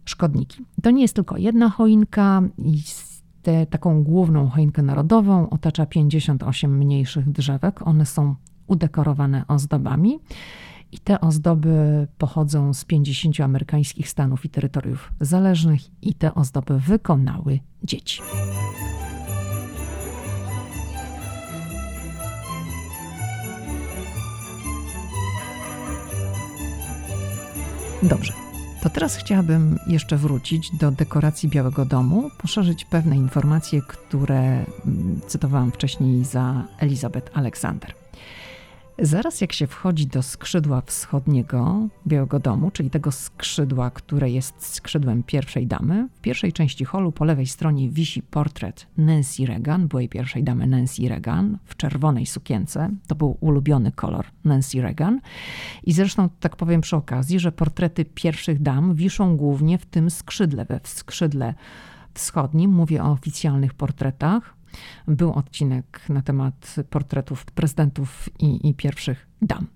szkodniki. 0.10 0.66
To 0.84 0.92
nie 0.92 1.02
jest 1.02 1.16
tylko 1.16 1.38
jedna 1.38 1.70
choinka 1.70 2.42
te, 3.42 3.66
taką 3.66 4.04
główną 4.04 4.50
choinkę 4.50 4.82
narodową 4.82 5.50
otacza 5.50 5.86
58 5.86 6.78
mniejszych 6.78 7.32
drzewek. 7.32 7.88
One 7.88 8.06
są 8.06 8.36
udekorowane 8.68 9.46
ozdobami. 9.48 10.20
I 10.92 11.00
te 11.00 11.22
ozdoby 11.22 12.08
pochodzą 12.18 12.74
z 12.74 12.86
50 12.86 13.40
amerykańskich 13.40 14.10
stanów 14.10 14.46
i 14.46 14.50
terytoriów 14.50 15.12
zależnych, 15.22 15.82
i 16.02 16.14
te 16.14 16.36
ozdoby 16.36 16.80
wykonały 16.80 17.60
dzieci. 17.84 18.22
Dobrze. 28.04 28.47
To 28.82 28.90
teraz 28.90 29.16
chciałabym 29.16 29.80
jeszcze 29.88 30.18
wrócić 30.18 30.72
do 30.72 30.92
dekoracji 30.92 31.50
Białego 31.50 31.86
Domu, 31.86 32.30
poszerzyć 32.38 32.86
pewne 32.86 33.16
informacje, 33.16 33.82
które 33.82 34.40
mm, 34.40 34.66
cytowałam 35.28 35.72
wcześniej 35.72 36.26
za 36.26 36.64
Elizabeth 36.80 37.38
Alexander. 37.38 37.94
Zaraz 39.00 39.42
jak 39.42 39.54
się 39.54 39.68
wchodzi 39.68 40.08
do 40.08 40.24
skrzydła 40.24 40.82
wschodniego 40.82 41.88
Białego 42.08 42.40
Domu, 42.40 42.72
czyli 42.72 42.90
tego 42.90 43.12
skrzydła, 43.12 43.92
które 43.92 44.30
jest 44.30 44.66
skrzydłem 44.66 45.24
pierwszej 45.24 45.68
damy, 45.68 46.08
w 46.14 46.22
pierwszej 46.22 46.54
części 46.54 46.86
holu 46.86 47.12
po 47.12 47.26
lewej 47.26 47.48
stronie 47.48 47.90
wisi 47.90 48.22
portret 48.22 48.88
Nancy 48.98 49.46
Reagan, 49.46 49.88
byłej 49.88 50.10
pierwszej 50.10 50.44
damy 50.44 50.68
Nancy 50.68 51.10
Reagan, 51.10 51.58
w 51.66 51.76
czerwonej 51.76 52.26
sukience. 52.26 52.90
To 53.08 53.16
był 53.16 53.38
ulubiony 53.40 53.92
kolor 53.92 54.26
Nancy 54.46 54.82
Reagan. 54.82 55.20
I 55.84 55.94
zresztą 55.94 56.30
tak 56.40 56.56
powiem 56.56 56.82
przy 56.82 56.96
okazji, 56.96 57.40
że 57.40 57.52
portrety 57.52 58.06
pierwszych 58.06 58.62
dam 58.62 58.96
wiszą 58.96 59.38
głównie 59.38 59.78
w 59.78 59.86
tym 59.86 60.10
skrzydle, 60.10 60.66
we 60.66 60.80
skrzydle 60.84 61.54
wschodnim. 62.14 62.72
Mówię 62.72 63.04
o 63.04 63.12
oficjalnych 63.12 63.74
portretach 63.74 64.57
był 65.08 65.34
odcinek 65.34 66.10
na 66.10 66.22
temat 66.22 66.76
portretów 66.90 67.46
prezydentów 67.46 68.30
i, 68.40 68.70
i 68.70 68.74
pierwszych 68.74 69.28
dam. 69.42 69.68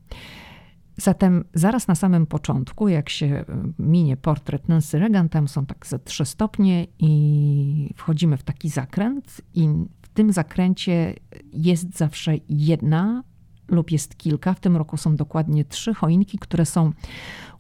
Zatem 0.97 1.43
zaraz 1.53 1.87
na 1.87 1.95
samym 1.95 2.25
początku, 2.25 2.87
jak 2.87 3.09
się 3.09 3.45
minie 3.79 4.17
portret 4.17 4.69
Nancy 4.69 4.99
Reagan, 4.99 5.29
tam 5.29 5.47
są 5.47 5.65
tak 5.65 5.87
ze 5.87 5.99
trzy 5.99 6.25
stopnie 6.25 6.87
i 6.99 7.93
wchodzimy 7.95 8.37
w 8.37 8.43
taki 8.43 8.69
zakręt 8.69 9.41
i 9.53 9.67
w 10.01 10.09
tym 10.09 10.33
zakręcie 10.33 11.15
jest 11.53 11.97
zawsze 11.97 12.33
jedna 12.49 13.23
lub 13.67 13.91
jest 13.91 14.17
kilka. 14.17 14.53
W 14.53 14.59
tym 14.59 14.77
roku 14.77 14.97
są 14.97 15.15
dokładnie 15.15 15.65
trzy 15.65 15.93
choinki, 15.93 16.39
które 16.39 16.65
są 16.65 16.91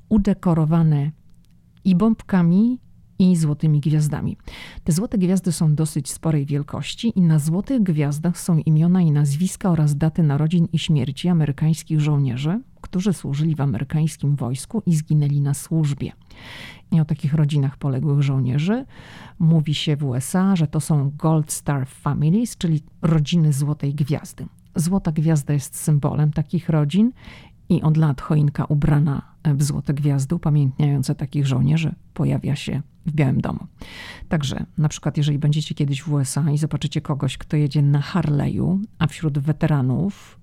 udekorowane 0.09 1.11
i 1.85 1.95
bombkami, 1.95 2.79
i 3.21 3.35
złotymi 3.35 3.79
gwiazdami. 3.79 4.37
Te 4.83 4.91
złote 4.91 5.17
gwiazdy 5.17 5.51
są 5.51 5.75
dosyć 5.75 6.09
sporej 6.09 6.45
wielkości 6.45 7.13
i 7.15 7.21
na 7.21 7.39
złotych 7.39 7.83
gwiazdach 7.83 8.39
są 8.39 8.57
imiona 8.57 9.01
i 9.01 9.11
nazwiska 9.11 9.69
oraz 9.69 9.97
daty 9.97 10.23
narodzin 10.23 10.67
i 10.73 10.79
śmierci 10.79 11.29
amerykańskich 11.29 11.99
żołnierzy, 11.99 12.61
którzy 12.81 13.13
służyli 13.13 13.55
w 13.55 13.61
amerykańskim 13.61 14.35
wojsku 14.35 14.83
i 14.85 14.95
zginęli 14.95 15.41
na 15.41 15.53
służbie. 15.53 16.11
I 16.91 16.99
o 16.99 17.05
takich 17.05 17.33
rodzinach 17.33 17.77
poległych 17.77 18.21
żołnierzy 18.21 18.85
mówi 19.39 19.73
się 19.73 19.95
w 19.95 20.03
USA, 20.03 20.55
że 20.55 20.67
to 20.67 20.79
są 20.79 21.11
Gold 21.17 21.51
Star 21.51 21.87
Families, 21.87 22.57
czyli 22.57 22.83
rodziny 23.01 23.53
Złotej 23.53 23.93
Gwiazdy. 23.93 24.45
Złota 24.75 25.11
Gwiazda 25.11 25.53
jest 25.53 25.75
symbolem 25.75 26.33
takich 26.33 26.69
rodzin 26.69 27.11
i 27.69 27.81
od 27.81 27.97
lat 27.97 28.21
choinka 28.21 28.65
ubrana 28.65 29.21
w 29.43 29.63
złote 29.63 29.93
gwiazdy, 29.93 30.35
upamiętniające 30.35 31.15
takich 31.15 31.47
żołnierzy, 31.47 31.95
pojawia 32.13 32.55
się 32.55 32.81
w 33.05 33.11
Białym 33.11 33.41
Domu. 33.41 33.67
Także 34.29 34.65
na 34.77 34.89
przykład, 34.89 35.17
jeżeli 35.17 35.39
będziecie 35.39 35.75
kiedyś 35.75 36.03
w 36.03 36.13
USA 36.13 36.51
i 36.51 36.57
zobaczycie 36.57 37.01
kogoś, 37.01 37.37
kto 37.37 37.57
jedzie 37.57 37.81
na 37.81 37.99
Harley'u, 37.99 38.79
a 38.99 39.07
wśród 39.07 39.39
weteranów, 39.39 40.39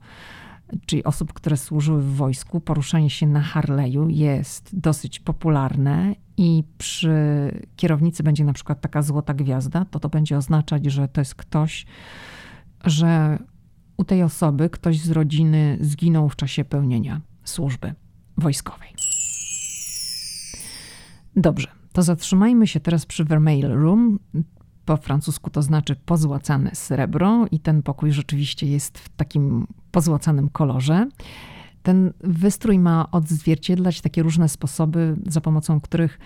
czyli 0.86 1.04
osób, 1.04 1.32
które 1.32 1.56
służyły 1.56 2.02
w 2.02 2.14
wojsku, 2.14 2.60
poruszanie 2.60 3.10
się 3.10 3.26
na 3.26 3.42
Harley'u 3.42 4.10
jest 4.10 4.78
dosyć 4.78 5.20
popularne 5.20 6.14
i 6.36 6.64
przy 6.78 7.10
kierownicy 7.76 8.22
będzie 8.22 8.44
na 8.44 8.52
przykład 8.52 8.80
taka 8.80 9.02
złota 9.02 9.34
gwiazda, 9.34 9.84
to 9.84 10.00
to 10.00 10.08
będzie 10.08 10.36
oznaczać, 10.36 10.84
że 10.84 11.08
to 11.08 11.20
jest 11.20 11.34
ktoś, 11.34 11.86
że 12.84 13.38
u 13.96 14.04
tej 14.04 14.22
osoby 14.22 14.70
ktoś 14.70 15.00
z 15.00 15.10
rodziny 15.10 15.78
zginął 15.80 16.28
w 16.28 16.36
czasie 16.36 16.64
pełnienia 16.64 17.20
służby 17.44 17.94
wojskowej. 18.36 18.88
Dobrze, 21.36 21.77
to 21.92 22.02
zatrzymajmy 22.02 22.66
się 22.66 22.80
teraz 22.80 23.06
przy 23.06 23.24
Vermeil 23.24 23.68
Room. 23.68 24.18
Po 24.84 24.96
francusku 24.96 25.50
to 25.50 25.62
znaczy 25.62 25.96
pozłacane 25.96 26.70
srebro, 26.74 27.46
i 27.50 27.60
ten 27.60 27.82
pokój 27.82 28.12
rzeczywiście 28.12 28.66
jest 28.66 28.98
w 28.98 29.08
takim 29.08 29.66
pozłacanym 29.90 30.48
kolorze. 30.48 31.08
Ten 31.82 32.12
wystrój 32.20 32.78
ma 32.78 33.10
odzwierciedlać 33.10 34.00
takie 34.00 34.22
różne 34.22 34.48
sposoby, 34.48 35.16
za 35.26 35.40
pomocą 35.40 35.80
których 35.80 36.18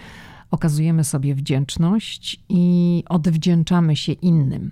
okazujemy 0.50 1.04
sobie 1.04 1.34
wdzięczność 1.34 2.44
i 2.48 3.04
odwdzięczamy 3.08 3.96
się 3.96 4.12
innym. 4.12 4.70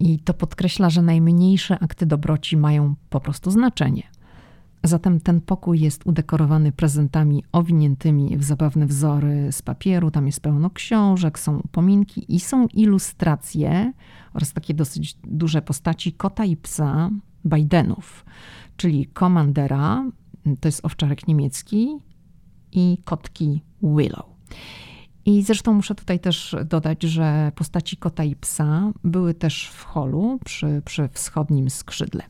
I 0.00 0.18
to 0.18 0.34
podkreśla, 0.34 0.90
że 0.90 1.02
najmniejsze 1.02 1.78
akty 1.78 2.06
dobroci 2.06 2.56
mają 2.56 2.94
po 3.10 3.20
prostu 3.20 3.50
znaczenie. 3.50 4.02
Zatem 4.84 5.20
ten 5.20 5.40
pokój 5.40 5.80
jest 5.80 6.06
udekorowany 6.06 6.72
prezentami 6.72 7.44
owiniętymi 7.52 8.36
w 8.36 8.44
zabawne 8.44 8.86
wzory 8.86 9.52
z 9.52 9.62
papieru. 9.62 10.10
Tam 10.10 10.26
jest 10.26 10.40
pełno 10.40 10.70
książek, 10.70 11.38
są 11.38 11.58
upominki 11.58 12.34
i 12.34 12.40
są 12.40 12.66
ilustracje 12.66 13.92
oraz 14.34 14.52
takie 14.52 14.74
dosyć 14.74 15.16
duże 15.24 15.62
postaci 15.62 16.12
kota 16.12 16.44
i 16.44 16.56
psa 16.56 17.10
Bidenów, 17.44 18.24
czyli 18.76 19.06
komandera, 19.06 20.10
to 20.60 20.68
jest 20.68 20.84
owczarek 20.84 21.28
niemiecki, 21.28 21.98
i 22.72 22.98
kotki 23.04 23.62
Willow. 23.82 24.26
I 25.26 25.42
zresztą 25.42 25.74
muszę 25.74 25.94
tutaj 25.94 26.20
też 26.20 26.56
dodać, 26.64 27.02
że 27.02 27.52
postaci 27.54 27.96
kota 27.96 28.24
i 28.24 28.36
psa 28.36 28.92
były 29.04 29.34
też 29.34 29.68
w 29.68 29.84
holu 29.84 30.38
przy, 30.44 30.82
przy 30.84 31.08
wschodnim 31.12 31.70
skrzydle. 31.70 32.22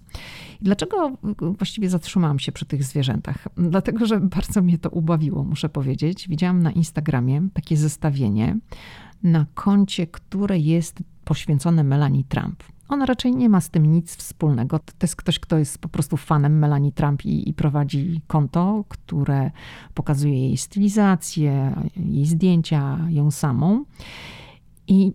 Dlaczego 0.60 1.12
właściwie 1.58 1.90
zatrzymałam 1.90 2.38
się 2.38 2.52
przy 2.52 2.64
tych 2.66 2.84
zwierzętach? 2.84 3.48
Dlatego, 3.56 4.06
że 4.06 4.20
bardzo 4.20 4.62
mnie 4.62 4.78
to 4.78 4.90
ubawiło, 4.90 5.44
muszę 5.44 5.68
powiedzieć. 5.68 6.28
Widziałam 6.28 6.62
na 6.62 6.72
Instagramie 6.72 7.48
takie 7.54 7.76
zestawienie 7.76 8.56
na 9.22 9.46
koncie, 9.54 10.06
które 10.06 10.58
jest 10.58 10.98
poświęcone 11.24 11.84
Melanie 11.84 12.24
Trump. 12.24 12.62
Ona 12.90 13.06
raczej 13.06 13.36
nie 13.36 13.48
ma 13.48 13.60
z 13.60 13.70
tym 13.70 13.86
nic 13.86 14.16
wspólnego. 14.16 14.78
To 14.78 14.94
jest 15.02 15.16
ktoś, 15.16 15.38
kto 15.38 15.58
jest 15.58 15.78
po 15.78 15.88
prostu 15.88 16.16
fanem 16.16 16.58
Melanie 16.58 16.92
Trump 16.92 17.24
i, 17.24 17.48
i, 17.48 17.54
prowadzi 17.54 18.20
konto, 18.26 18.84
które 18.88 19.50
pokazuje 19.94 20.38
jej 20.38 20.56
stylizację, 20.56 21.74
jej 21.96 22.26
zdjęcia, 22.26 22.98
ją 23.08 23.30
samą. 23.30 23.84
I 24.88 25.12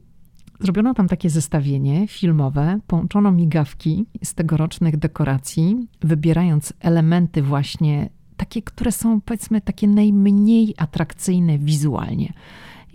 zrobiono 0.60 0.94
tam 0.94 1.08
takie 1.08 1.30
zestawienie 1.30 2.08
filmowe, 2.08 2.80
połączono 2.88 3.32
migawki 3.32 4.06
z 4.24 4.34
tegorocznych 4.34 4.98
dekoracji, 4.98 5.88
wybierając 6.02 6.74
elementy 6.80 7.42
właśnie 7.42 8.10
takie, 8.38 8.62
które 8.62 8.92
są 8.92 9.22
powiedzmy 9.22 9.62
takie 9.62 9.88
najmniej 9.88 10.74
atrakcyjne 10.78 11.58
wizualnie 11.58 12.34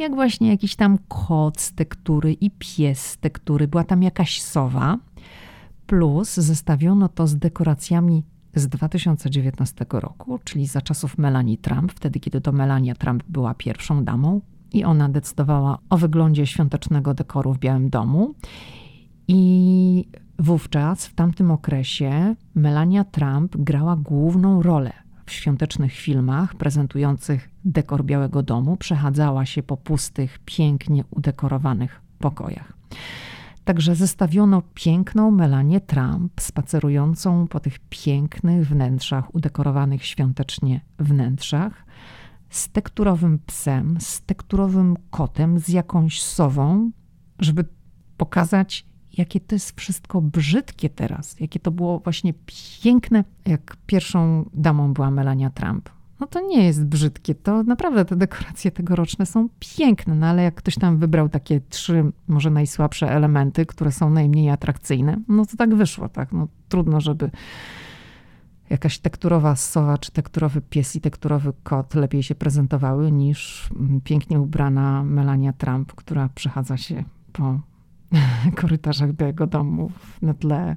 jak 0.00 0.14
właśnie 0.14 0.48
jakiś 0.48 0.76
tam 0.76 0.98
kot 1.08 1.70
tektury 1.70 2.32
i 2.32 2.50
pies 2.50 3.18
tektury, 3.18 3.68
była 3.68 3.84
tam 3.84 4.02
jakaś 4.02 4.42
sowa, 4.42 4.98
plus 5.86 6.34
zestawiono 6.34 7.08
to 7.08 7.26
z 7.26 7.36
dekoracjami 7.36 8.24
z 8.54 8.68
2019 8.68 9.86
roku, 9.90 10.38
czyli 10.44 10.66
za 10.66 10.80
czasów 10.82 11.18
Melanie 11.18 11.58
Trump, 11.58 11.92
wtedy 11.92 12.20
kiedy 12.20 12.40
to 12.40 12.52
Melania 12.52 12.94
Trump 12.94 13.24
była 13.28 13.54
pierwszą 13.54 14.04
damą 14.04 14.40
i 14.72 14.84
ona 14.84 15.08
decydowała 15.08 15.78
o 15.90 15.98
wyglądzie 15.98 16.46
świątecznego 16.46 17.14
dekoru 17.14 17.54
w 17.54 17.58
Białym 17.58 17.90
Domu. 17.90 18.34
I 19.28 20.08
wówczas, 20.38 21.06
w 21.06 21.14
tamtym 21.14 21.50
okresie, 21.50 22.34
Melania 22.54 23.04
Trump 23.04 23.56
grała 23.56 23.96
główną 23.96 24.62
rolę 24.62 24.92
w 25.30 25.32
świątecznych 25.32 25.92
filmach 25.92 26.54
prezentujących 26.54 27.50
dekor 27.64 28.04
Białego 28.04 28.42
Domu 28.42 28.76
przechadzała 28.76 29.46
się 29.46 29.62
po 29.62 29.76
pustych, 29.76 30.38
pięknie 30.44 31.04
udekorowanych 31.10 32.00
pokojach. 32.18 32.72
Także 33.64 33.94
zestawiono 33.94 34.62
piękną 34.74 35.30
Melanię 35.30 35.80
Trump 35.80 36.40
spacerującą 36.40 37.46
po 37.46 37.60
tych 37.60 37.78
pięknych 37.78 38.68
wnętrzach, 38.68 39.34
udekorowanych 39.34 40.04
świątecznie 40.04 40.80
wnętrzach, 40.98 41.86
z 42.50 42.68
tekturowym 42.68 43.38
psem, 43.46 43.96
z 44.00 44.22
tekturowym 44.22 44.96
kotem, 45.10 45.58
z 45.58 45.68
jakąś 45.68 46.22
sową, 46.22 46.90
żeby 47.38 47.64
pokazać, 48.16 48.86
jakie 49.18 49.40
to 49.40 49.54
jest 49.54 49.80
wszystko 49.80 50.20
brzydkie 50.20 50.90
teraz, 50.90 51.40
jakie 51.40 51.60
to 51.60 51.70
było 51.70 51.98
właśnie 51.98 52.34
piękne, 52.82 53.24
jak 53.46 53.76
pierwszą 53.86 54.50
damą 54.54 54.92
była 54.92 55.10
Melania 55.10 55.50
Trump. 55.50 55.90
No 56.20 56.26
to 56.26 56.40
nie 56.40 56.64
jest 56.64 56.84
brzydkie, 56.84 57.34
to 57.34 57.62
naprawdę 57.62 58.04
te 58.04 58.16
dekoracje 58.16 58.70
tegoroczne 58.70 59.26
są 59.26 59.48
piękne, 59.76 60.14
no 60.14 60.26
ale 60.26 60.42
jak 60.42 60.54
ktoś 60.54 60.74
tam 60.74 60.98
wybrał 60.98 61.28
takie 61.28 61.60
trzy, 61.60 62.12
może 62.28 62.50
najsłabsze 62.50 63.10
elementy, 63.10 63.66
które 63.66 63.92
są 63.92 64.10
najmniej 64.10 64.50
atrakcyjne, 64.50 65.16
no 65.28 65.46
to 65.46 65.56
tak 65.56 65.74
wyszło, 65.74 66.08
tak, 66.08 66.32
no 66.32 66.48
trudno, 66.68 67.00
żeby 67.00 67.30
jakaś 68.70 68.98
tekturowa 68.98 69.56
sowa, 69.56 69.98
czy 69.98 70.12
tekturowy 70.12 70.60
pies 70.60 70.96
i 70.96 71.00
tekturowy 71.00 71.52
kot 71.62 71.94
lepiej 71.94 72.22
się 72.22 72.34
prezentowały 72.34 73.12
niż 73.12 73.70
pięknie 74.04 74.40
ubrana 74.40 75.02
Melania 75.02 75.52
Trump, 75.52 75.92
która 75.94 76.28
przechadza 76.34 76.76
się 76.76 77.04
po 77.32 77.60
korytarzach 78.60 79.12
Białego 79.12 79.46
Domu 79.46 79.90
na 80.22 80.34
tle 80.34 80.76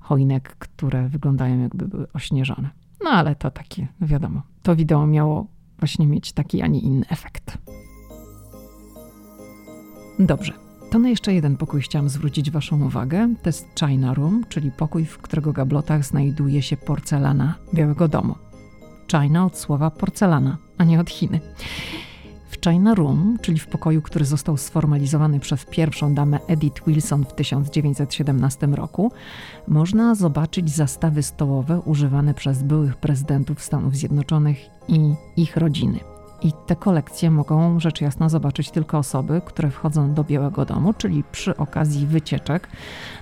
choinek, 0.00 0.56
które 0.58 1.08
wyglądają 1.08 1.60
jakby 1.60 1.88
były 1.88 2.12
ośnieżone. 2.12 2.70
No 3.04 3.10
ale 3.10 3.34
to 3.34 3.50
takie, 3.50 3.88
no 4.00 4.06
wiadomo, 4.06 4.42
to 4.62 4.76
wideo 4.76 5.06
miało 5.06 5.46
właśnie 5.78 6.06
mieć 6.06 6.32
taki, 6.32 6.62
a 6.62 6.66
nie 6.66 6.80
inny 6.80 7.06
efekt. 7.08 7.58
Dobrze, 10.18 10.52
to 10.90 10.98
na 10.98 11.08
jeszcze 11.08 11.34
jeden 11.34 11.56
pokój 11.56 11.80
chciałam 11.80 12.08
zwrócić 12.08 12.50
Waszą 12.50 12.84
uwagę. 12.84 13.34
To 13.42 13.48
jest 13.48 13.68
China 13.78 14.14
Room, 14.14 14.44
czyli 14.48 14.70
pokój, 14.70 15.04
w 15.04 15.18
którego 15.18 15.52
gablotach 15.52 16.04
znajduje 16.04 16.62
się 16.62 16.76
porcelana 16.76 17.54
Białego 17.74 18.08
Domu. 18.08 18.34
China 19.10 19.44
od 19.44 19.58
słowa 19.58 19.90
porcelana, 19.90 20.56
a 20.78 20.84
nie 20.84 21.00
od 21.00 21.10
Chiny. 21.10 21.40
W 22.58 22.70
China 22.70 22.94
Room, 22.94 23.38
czyli 23.42 23.58
w 23.58 23.66
pokoju, 23.66 24.02
który 24.02 24.24
został 24.24 24.56
sformalizowany 24.56 25.40
przez 25.40 25.64
pierwszą 25.64 26.14
damę 26.14 26.38
Edith 26.46 26.82
Wilson 26.86 27.24
w 27.24 27.34
1917 27.34 28.66
roku, 28.66 29.12
można 29.68 30.14
zobaczyć 30.14 30.70
zastawy 30.70 31.22
stołowe 31.22 31.80
używane 31.80 32.34
przez 32.34 32.62
byłych 32.62 32.96
prezydentów 32.96 33.62
Stanów 33.62 33.96
Zjednoczonych 33.96 34.58
i 34.88 35.14
ich 35.36 35.56
rodziny. 35.56 36.00
I 36.42 36.52
te 36.66 36.76
kolekcje 36.76 37.30
mogą 37.30 37.80
rzecz 37.80 38.00
jasna 38.00 38.28
zobaczyć 38.28 38.70
tylko 38.70 38.98
osoby, 38.98 39.40
które 39.44 39.70
wchodzą 39.70 40.14
do 40.14 40.24
Białego 40.24 40.64
Domu, 40.64 40.94
czyli 40.94 41.24
przy 41.32 41.56
okazji 41.56 42.06
wycieczek. 42.06 42.68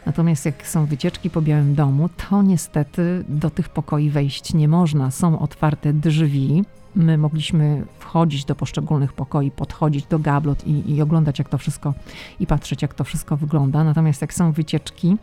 Natomiast 0.07 0.47
jak 0.47 0.67
są 0.67 0.87
wycieczki 0.87 1.31
po 1.31 1.43
Białym 1.43 1.75
Domu, 1.75 2.09
to 2.09 2.43
niestety 2.43 3.25
do 3.29 3.51
tych 3.51 3.69
pokoi 3.69 4.11
wejść 4.11 4.55
nie 4.55 4.69
można. 4.69 5.11
Są 5.11 5.39
otwarte 5.39 5.93
drzwi, 5.93 6.65
my 6.97 7.19
mogliśmy 7.19 7.87
wchodzić 7.99 8.45
do 8.45 8.55
poszczególnych 8.55 9.13
pokoi, 9.13 9.51
podchodzić 9.51 10.07
do 10.07 10.19
gablot 10.19 10.67
i, 10.67 10.95
i 10.95 11.03
oglądać, 11.03 11.39
jak 11.39 11.49
to 11.49 11.59
wszystko 11.59 11.95
i 12.41 12.47
patrzeć, 12.47 12.83
jak 12.83 12.95
to 12.95 13.05
wszystko 13.05 13.37
wygląda. 13.37 13.85
Natomiast 13.85 14.21
jak 14.21 14.35
są 14.35 14.53
wycieczki, 14.53 15.17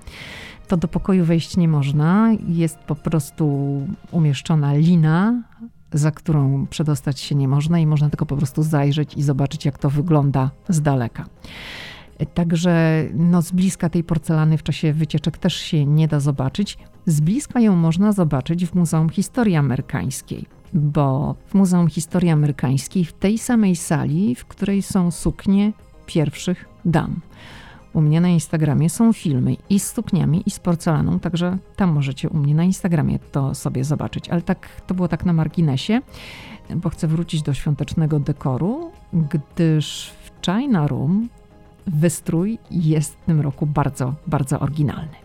to 0.68 0.78
do 0.78 0.88
pokoju 0.88 1.26
wejść 1.26 1.58
nie 1.58 1.68
można. 1.68 2.32
Jest 2.48 2.78
po 2.78 2.96
prostu 2.96 3.48
umieszczona 4.12 4.74
lina, 4.74 5.44
za 5.94 6.12
którą 6.12 6.68
przedostać 6.68 7.20
się 7.20 7.36
nie 7.36 7.48
można, 7.48 7.80
i 7.80 7.86
można 7.86 8.10
tylko 8.10 8.26
po 8.26 8.38
prostu 8.38 8.64
zajrzeć 8.64 9.14
i 9.14 9.24
zobaczyć, 9.24 9.66
jak 9.66 9.78
to 9.78 9.90
wygląda 9.90 10.52
z 10.70 10.82
daleka. 10.82 11.26
Także 12.34 13.06
no, 13.14 13.42
z 13.42 13.52
bliska 13.52 13.90
tej 13.90 14.04
porcelany 14.04 14.58
w 14.58 14.64
czasie 14.64 14.94
wycieczek 14.94 15.38
też 15.38 15.56
się 15.56 15.86
nie 15.86 16.08
da 16.08 16.20
zobaczyć. 16.20 16.78
Z 17.06 17.22
bliska 17.22 17.60
ją 17.60 17.76
można 17.76 18.12
zobaczyć 18.12 18.66
w 18.66 18.76
Muzeum 18.76 19.10
Historii 19.10 19.56
Amerykańskiej 19.56 20.46
bo 20.74 21.36
w 21.48 21.54
Muzeum 21.54 21.88
Historii 21.88 22.30
Amerykańskiej, 22.30 23.06
w 23.06 23.14
tej 23.14 23.38
samej 23.38 23.76
sali, 23.76 24.36
w 24.36 24.46
której 24.46 24.82
są 24.82 25.12
suknie 25.12 25.74
pierwszych 26.06 26.66
dam. 26.86 27.22
U 27.94 28.02
mnie 28.02 28.22
na 28.22 28.30
Instagramie 28.30 28.90
są 28.90 29.14
filmy 29.14 29.56
i 29.70 29.80
z 29.80 29.94
sukniami, 29.94 30.44
i 30.46 30.52
z 30.52 30.60
porcelaną, 30.60 31.20
także 31.20 31.58
tam 31.76 31.92
możecie 31.92 32.30
u 32.30 32.38
mnie 32.38 32.56
na 32.56 32.64
Instagramie 32.64 33.20
to 33.20 33.56
sobie 33.56 33.84
zobaczyć. 33.84 34.30
Ale 34.30 34.42
tak, 34.42 34.82
to 34.88 34.94
było 34.94 35.08
tak 35.08 35.26
na 35.26 35.34
marginesie, 35.34 36.02
bo 36.76 36.90
chcę 36.90 37.08
wrócić 37.08 37.42
do 37.42 37.54
świątecznego 37.54 38.20
dekoru, 38.20 38.92
gdyż 39.14 40.14
w 40.24 40.46
China 40.46 40.88
Room 40.88 41.30
wystrój 41.88 42.60
jest 42.72 43.14
w 43.14 43.26
tym 43.26 43.42
roku 43.42 43.66
bardzo, 43.66 44.14
bardzo 44.28 44.60
oryginalny. 44.60 45.23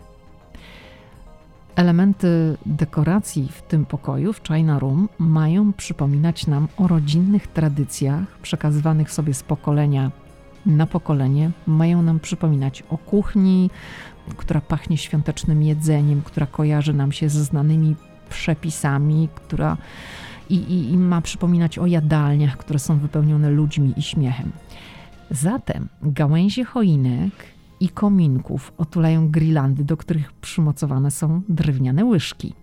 Elementy 1.79 2.57
dekoracji 2.65 3.47
w 3.51 3.61
tym 3.61 3.85
pokoju, 3.85 4.33
w 4.33 4.41
China 4.47 4.79
Room, 4.79 5.09
mają 5.19 5.73
przypominać 5.73 6.47
nam 6.47 6.67
o 6.77 6.87
rodzinnych 6.87 7.47
tradycjach 7.47 8.37
przekazywanych 8.41 9.11
sobie 9.11 9.33
z 9.33 9.43
pokolenia 9.43 10.11
na 10.65 10.85
pokolenie. 10.85 11.51
Mają 11.67 12.01
nam 12.01 12.19
przypominać 12.19 12.83
o 12.89 12.97
kuchni, 12.97 13.69
która 14.37 14.61
pachnie 14.61 14.97
świątecznym 14.97 15.63
jedzeniem, 15.63 16.21
która 16.21 16.45
kojarzy 16.45 16.93
nam 16.93 17.11
się 17.11 17.29
ze 17.29 17.43
znanymi 17.43 17.95
przepisami, 18.29 19.29
która 19.35 19.77
i, 20.49 20.55
i, 20.55 20.91
i 20.91 20.97
ma 20.97 21.21
przypominać 21.21 21.77
o 21.77 21.85
jadalniach, 21.85 22.57
które 22.57 22.79
są 22.79 22.97
wypełnione 22.97 23.49
ludźmi 23.49 23.93
i 23.97 24.01
śmiechem. 24.01 24.51
Zatem 25.31 25.87
gałęzie 26.01 26.63
choinek 26.63 27.31
i 27.79 27.89
kominków 27.89 28.73
otulają 28.77 29.29
grillandy, 29.29 29.83
do 29.83 29.97
których 29.97 30.33
przymocowane 30.33 31.11
są 31.11 31.41
drewniane 31.49 32.05
łyżki. 32.05 32.53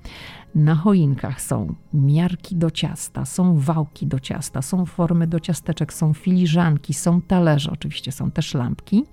Na 0.55 0.75
choinkach 0.75 1.41
są 1.43 1.75
miarki 1.95 2.57
do 2.57 2.71
ciasta, 2.71 3.25
są 3.25 3.59
wałki 3.59 4.07
do 4.07 4.21
ciasta, 4.21 4.63
są 4.63 4.87
formy 4.87 5.27
do 5.27 5.41
ciasteczek, 5.41 5.93
są 5.93 6.15
filiżanki, 6.15 6.95
są 6.95 7.21
talerze, 7.21 7.71
oczywiście 7.71 8.13
są 8.13 8.31
też 8.31 8.55
lampki. 8.55 9.05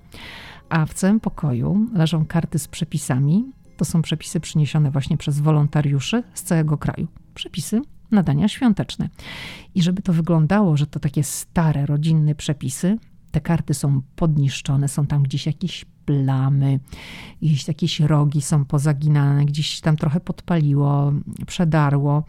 A 0.69 0.85
w 0.85 0.93
całym 0.93 1.19
pokoju 1.19 1.87
leżą 1.93 2.25
karty 2.25 2.59
z 2.59 2.67
przepisami. 2.67 3.51
To 3.77 3.85
są 3.85 4.01
przepisy 4.01 4.39
przyniesione 4.39 4.91
właśnie 4.91 5.17
przez 5.17 5.39
wolontariuszy 5.39 6.23
z 6.33 6.43
całego 6.43 6.77
kraju. 6.77 7.07
Przepisy 7.33 7.81
nadania 8.11 8.47
świąteczne. 8.47 9.09
I 9.75 9.81
żeby 9.83 10.01
to 10.01 10.13
wyglądało, 10.13 10.77
że 10.77 10.87
to 10.87 10.99
takie 10.99 11.23
stare, 11.23 11.85
rodzinne 11.85 12.35
przepisy, 12.35 12.97
te 13.31 13.41
karty 13.41 13.73
są 13.73 14.01
podniszczone, 14.15 14.87
są 14.87 15.07
tam 15.07 15.23
gdzieś 15.23 15.45
jakieś 15.45 15.85
plamy, 16.05 16.79
gdzieś 17.41 17.67
jakieś 17.67 17.99
rogi 17.99 18.41
są 18.41 18.65
pozaginane, 18.65 19.45
gdzieś 19.45 19.81
tam 19.81 19.97
trochę 19.97 20.19
podpaliło, 20.19 21.13
przedarło. 21.47 22.23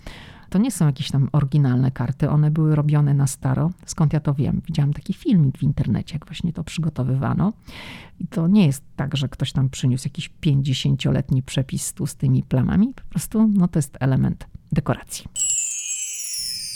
to 0.51 0.59
nie 0.59 0.71
są 0.71 0.87
jakieś 0.87 1.11
tam 1.11 1.29
oryginalne 1.33 1.91
karty, 1.91 2.31
one 2.31 2.51
były 2.51 2.75
robione 2.77 3.15
na 3.15 3.27
staro. 3.27 3.71
Skąd 3.87 4.13
ja 4.13 4.21
to 4.21 4.35
wiem? 4.35 4.63
Widziałam 4.67 4.93
taki 4.93 5.15
filmik 5.15 5.59
w 5.59 5.63
internecie, 5.63 6.15
jak 6.15 6.27
właśnie 6.27 6.53
to 6.53 6.65
przygotowywano. 6.65 7.53
I 8.21 8.27
to 8.27 8.49
nie 8.49 8.67
jest 8.67 8.85
tak, 8.97 9.17
że 9.17 9.29
ktoś 9.29 9.53
tam 9.53 9.69
przyniósł 9.69 10.07
jakiś 10.07 10.31
50-letni 10.47 11.43
przepis 11.43 11.87
z 11.87 11.93
tłustymi 11.93 12.43
plamami. 12.43 12.95
Po 12.95 13.03
prostu 13.11 13.51
no, 13.55 13.69
to 13.69 13.79
jest 13.79 13.97
element 14.01 14.47
dekoracji. 14.73 15.25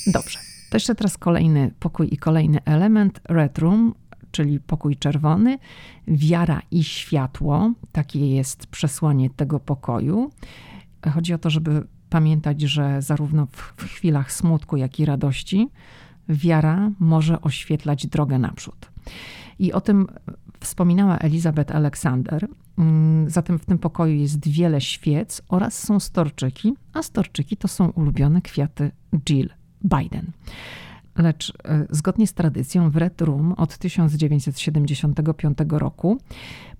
Dobrze. 0.06 0.38
To 0.70 0.76
jeszcze 0.76 0.94
teraz 0.94 1.18
kolejny 1.18 1.70
pokój 1.78 2.08
i 2.14 2.16
kolejny 2.16 2.64
element. 2.64 3.20
Red 3.24 3.58
Room, 3.58 3.94
czyli 4.38 4.60
pokój 4.60 4.96
czerwony. 4.96 5.58
Wiara 6.06 6.62
i 6.70 6.84
światło. 6.84 7.72
Takie 7.92 8.34
jest 8.34 8.66
przesłanie 8.66 9.30
tego 9.30 9.60
pokoju. 9.60 10.30
Chodzi 11.14 11.34
o 11.34 11.38
to, 11.38 11.50
żeby 11.50 11.86
pamiętać, 12.10 12.60
że 12.60 13.02
zarówno 13.02 13.46
w 13.46 13.84
chwilach 13.84 14.32
smutku, 14.32 14.76
jak 14.76 15.00
i 15.00 15.04
radości, 15.04 15.68
wiara 16.28 16.90
może 17.00 17.40
oświetlać 17.40 18.06
drogę 18.06 18.38
naprzód. 18.38 18.90
I 19.58 19.72
o 19.72 19.80
tym 19.80 20.06
wspominała 20.60 21.18
Elizabeth 21.18 21.74
Alexander. 21.74 22.48
Mm, 22.78 23.30
zatem 23.30 23.58
w 23.58 23.64
tym 23.64 23.78
pokoju 23.78 24.14
jest 24.14 24.48
wiele 24.48 24.80
świec 24.80 25.42
oraz 25.48 25.82
są 25.82 26.00
storczyki, 26.00 26.74
a 26.92 27.02
storczyki 27.02 27.56
to 27.56 27.68
są 27.68 27.88
ulubione 27.88 28.42
kwiaty 28.42 28.90
Jill 29.28 29.48
Biden. 29.84 30.32
Lecz 31.18 31.52
e, 31.64 31.86
zgodnie 31.90 32.26
z 32.26 32.34
tradycją 32.34 32.90
w 32.90 32.96
Red 32.96 33.20
Room 33.20 33.52
od 33.52 33.78
1975 33.78 35.58
roku 35.70 36.18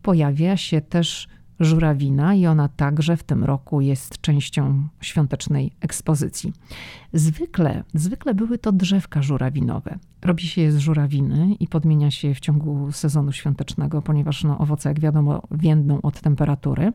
pojawia 0.03 0.57
się 0.57 0.81
też 0.81 1.29
żurawina 1.61 2.35
i 2.35 2.47
ona 2.47 2.69
także 2.69 3.17
w 3.17 3.23
tym 3.23 3.45
roku 3.45 3.81
jest 3.81 4.21
częścią 4.21 4.89
świątecznej 5.01 5.73
ekspozycji. 5.81 6.53
Zwykle, 7.13 7.85
zwykle 7.95 8.35
były 8.35 8.59
to 8.59 8.73
drzewka 8.73 9.23
żurawinowe. 9.23 9.99
Robi 10.23 10.43
się 10.43 10.63
je 10.63 10.73
z 10.73 10.79
żurawiny 10.79 11.55
i 11.61 11.69
podmienia 11.69 12.11
się 12.11 12.29
je 12.29 12.35
w 12.35 12.41
ciągu 12.41 12.93
sezonu 12.93 13.33
świątecznego, 13.33 14.03
ponieważ 14.03 14.45
no, 14.45 14.59
owoce, 14.59 14.89
jak 14.89 15.01
wiadomo, 15.01 15.43
więdną 15.51 16.03
od 16.03 16.21
temperatury. 16.21 16.93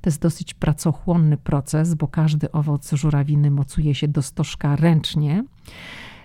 To 0.00 0.10
jest 0.10 0.22
dosyć 0.22 0.54
pracochłonny 0.54 1.36
proces, 1.36 1.94
bo 1.94 2.08
każdy 2.08 2.52
owoc 2.52 2.92
żurawiny 2.92 3.50
mocuje 3.50 3.94
się 3.94 4.08
do 4.08 4.22
stożka 4.22 4.76
ręcznie. 4.76 5.44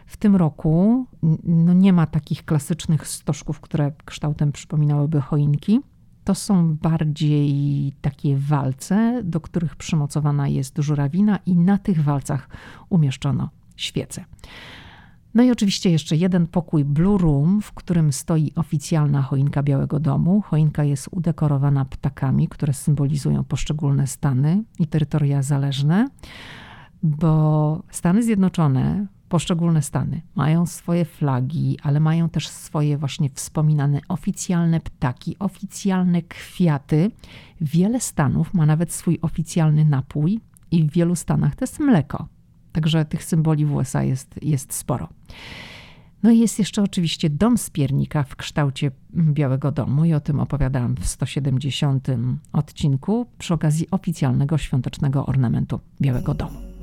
W 0.05 0.17
tym 0.17 0.35
roku 0.35 1.05
no 1.43 1.73
nie 1.73 1.93
ma 1.93 2.05
takich 2.05 2.45
klasycznych 2.45 3.07
stożków, 3.07 3.59
które 3.59 3.91
kształtem 4.05 4.51
przypominałyby 4.51 5.21
choinki. 5.21 5.81
To 6.23 6.35
są 6.35 6.75
bardziej 6.75 7.93
takie 8.01 8.37
walce, 8.37 9.21
do 9.23 9.41
których 9.41 9.75
przymocowana 9.75 10.47
jest 10.47 10.77
żurawina, 10.77 11.39
i 11.45 11.57
na 11.57 11.77
tych 11.77 12.03
walcach 12.03 12.49
umieszczono 12.89 13.49
świece. 13.75 14.25
No 15.33 15.43
i 15.43 15.51
oczywiście 15.51 15.91
jeszcze 15.91 16.15
jeden 16.15 16.47
pokój 16.47 16.85
Blue 16.85 17.17
Room, 17.17 17.61
w 17.61 17.73
którym 17.73 18.13
stoi 18.13 18.51
oficjalna 18.55 19.21
choinka 19.21 19.63
Białego 19.63 19.99
Domu. 19.99 20.41
Choinka 20.41 20.83
jest 20.83 21.09
udekorowana 21.11 21.85
ptakami, 21.85 22.47
które 22.47 22.73
symbolizują 22.73 23.43
poszczególne 23.43 24.07
stany 24.07 24.63
i 24.79 24.87
terytoria 24.87 25.41
zależne, 25.41 26.07
bo 27.03 27.83
Stany 27.91 28.23
Zjednoczone 28.23 29.07
poszczególne 29.35 29.81
stany 29.81 30.21
mają 30.35 30.65
swoje 30.65 31.05
flagi, 31.05 31.77
ale 31.83 31.99
mają 31.99 32.29
też 32.29 32.47
swoje 32.47 32.97
właśnie 32.97 33.29
wspominane 33.29 33.99
oficjalne 34.07 34.79
ptaki, 34.79 35.35
oficjalne 35.39 36.21
kwiaty. 36.21 37.11
Wiele 37.61 37.99
stanów 37.99 38.53
ma 38.53 38.65
nawet 38.65 38.93
swój 38.93 39.19
oficjalny 39.21 39.85
napój 39.85 40.39
i 40.71 40.83
w 40.83 40.91
wielu 40.91 41.15
stanach 41.15 41.55
to 41.55 41.63
jest 41.63 41.79
mleko. 41.79 42.27
Także 42.71 43.05
tych 43.05 43.23
symboli 43.23 43.65
w 43.65 43.73
USA 43.73 44.03
jest, 44.03 44.43
jest 44.43 44.73
sporo. 44.73 45.09
No 46.23 46.31
i 46.31 46.39
jest 46.39 46.59
jeszcze 46.59 46.83
oczywiście 46.83 47.29
dom 47.29 47.57
z 47.57 47.69
piernika 47.69 48.23
w 48.23 48.35
kształcie 48.35 48.91
Białego 49.13 49.71
Domu 49.71 50.05
i 50.05 50.13
o 50.13 50.19
tym 50.19 50.39
opowiadałam 50.39 50.95
w 50.95 51.07
170 51.07 52.07
odcinku 52.53 53.25
przy 53.37 53.53
okazji 53.53 53.87
oficjalnego 53.91 54.57
świątecznego 54.57 55.25
ornamentu 55.25 55.79
Białego 56.01 56.33
Domu. 56.33 56.74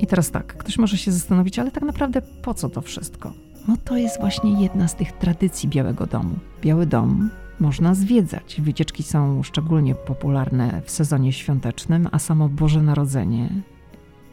I 0.00 0.06
teraz 0.06 0.30
tak, 0.30 0.56
ktoś 0.56 0.78
może 0.78 0.96
się 0.96 1.12
zastanowić, 1.12 1.58
ale 1.58 1.70
tak 1.70 1.82
naprawdę 1.82 2.22
po 2.22 2.54
co 2.54 2.68
to 2.68 2.80
wszystko? 2.80 3.32
No 3.68 3.76
to 3.84 3.96
jest 3.96 4.20
właśnie 4.20 4.62
jedna 4.62 4.88
z 4.88 4.94
tych 4.94 5.12
tradycji 5.12 5.68
Białego 5.68 6.06
Domu. 6.06 6.34
Biały 6.62 6.86
Dom 6.86 7.30
można 7.60 7.94
zwiedzać. 7.94 8.60
Wycieczki 8.60 9.02
są 9.02 9.42
szczególnie 9.42 9.94
popularne 9.94 10.82
w 10.84 10.90
sezonie 10.90 11.32
świątecznym, 11.32 12.08
a 12.12 12.18
samo 12.18 12.48
Boże 12.48 12.82
Narodzenie 12.82 13.48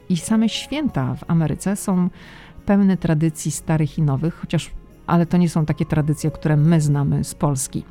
i 0.09 0.17
same 0.17 0.49
święta 0.49 1.15
w 1.15 1.23
Ameryce 1.27 1.75
są 1.75 2.09
pełne 2.65 2.97
tradycji 2.97 3.51
starych 3.51 3.97
i 3.97 4.01
nowych, 4.01 4.35
chociaż 4.35 4.71
ale 5.07 5.25
to 5.25 5.37
nie 5.37 5.49
są 5.49 5.65
takie 5.65 5.85
tradycje, 5.85 6.31
które 6.31 6.57
my 6.57 6.81
znamy 6.81 7.23
z 7.23 7.35
Polski. 7.35 7.83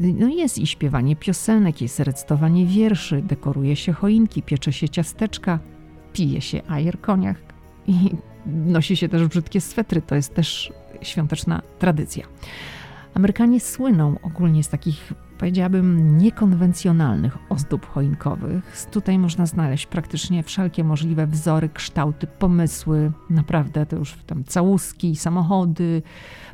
No 0.00 0.28
jest 0.28 0.58
i 0.58 0.66
śpiewanie 0.66 1.16
piosenek, 1.16 1.82
jest 1.82 2.00
recytowanie 2.00 2.66
wierszy, 2.66 3.22
dekoruje 3.22 3.76
się 3.76 3.92
choinki, 3.92 4.42
piecze 4.42 4.72
się 4.72 4.88
ciasteczka, 4.88 5.58
pije 6.16 6.40
się 6.40 6.62
ajer 6.68 7.00
koniach 7.00 7.36
i 7.86 8.10
nosi 8.46 8.96
się 8.96 9.08
też 9.08 9.26
brzydkie 9.26 9.60
swetry. 9.60 10.02
To 10.02 10.14
jest 10.14 10.34
też 10.34 10.72
świąteczna 11.02 11.62
tradycja. 11.78 12.26
Amerykanie 13.14 13.60
słyną 13.60 14.16
ogólnie 14.22 14.62
z 14.64 14.68
takich, 14.68 15.12
powiedziałabym, 15.38 16.18
niekonwencjonalnych 16.18 17.38
ozdób 17.48 17.86
choinkowych. 17.86 18.86
Tutaj 18.90 19.18
można 19.18 19.46
znaleźć 19.46 19.86
praktycznie 19.86 20.42
wszelkie 20.42 20.84
możliwe 20.84 21.26
wzory, 21.26 21.68
kształty, 21.68 22.26
pomysły. 22.26 23.12
Naprawdę 23.30 23.86
to 23.86 23.96
już 23.96 24.14
tam 24.26 24.44
całuski, 24.44 25.16
samochody, 25.16 26.02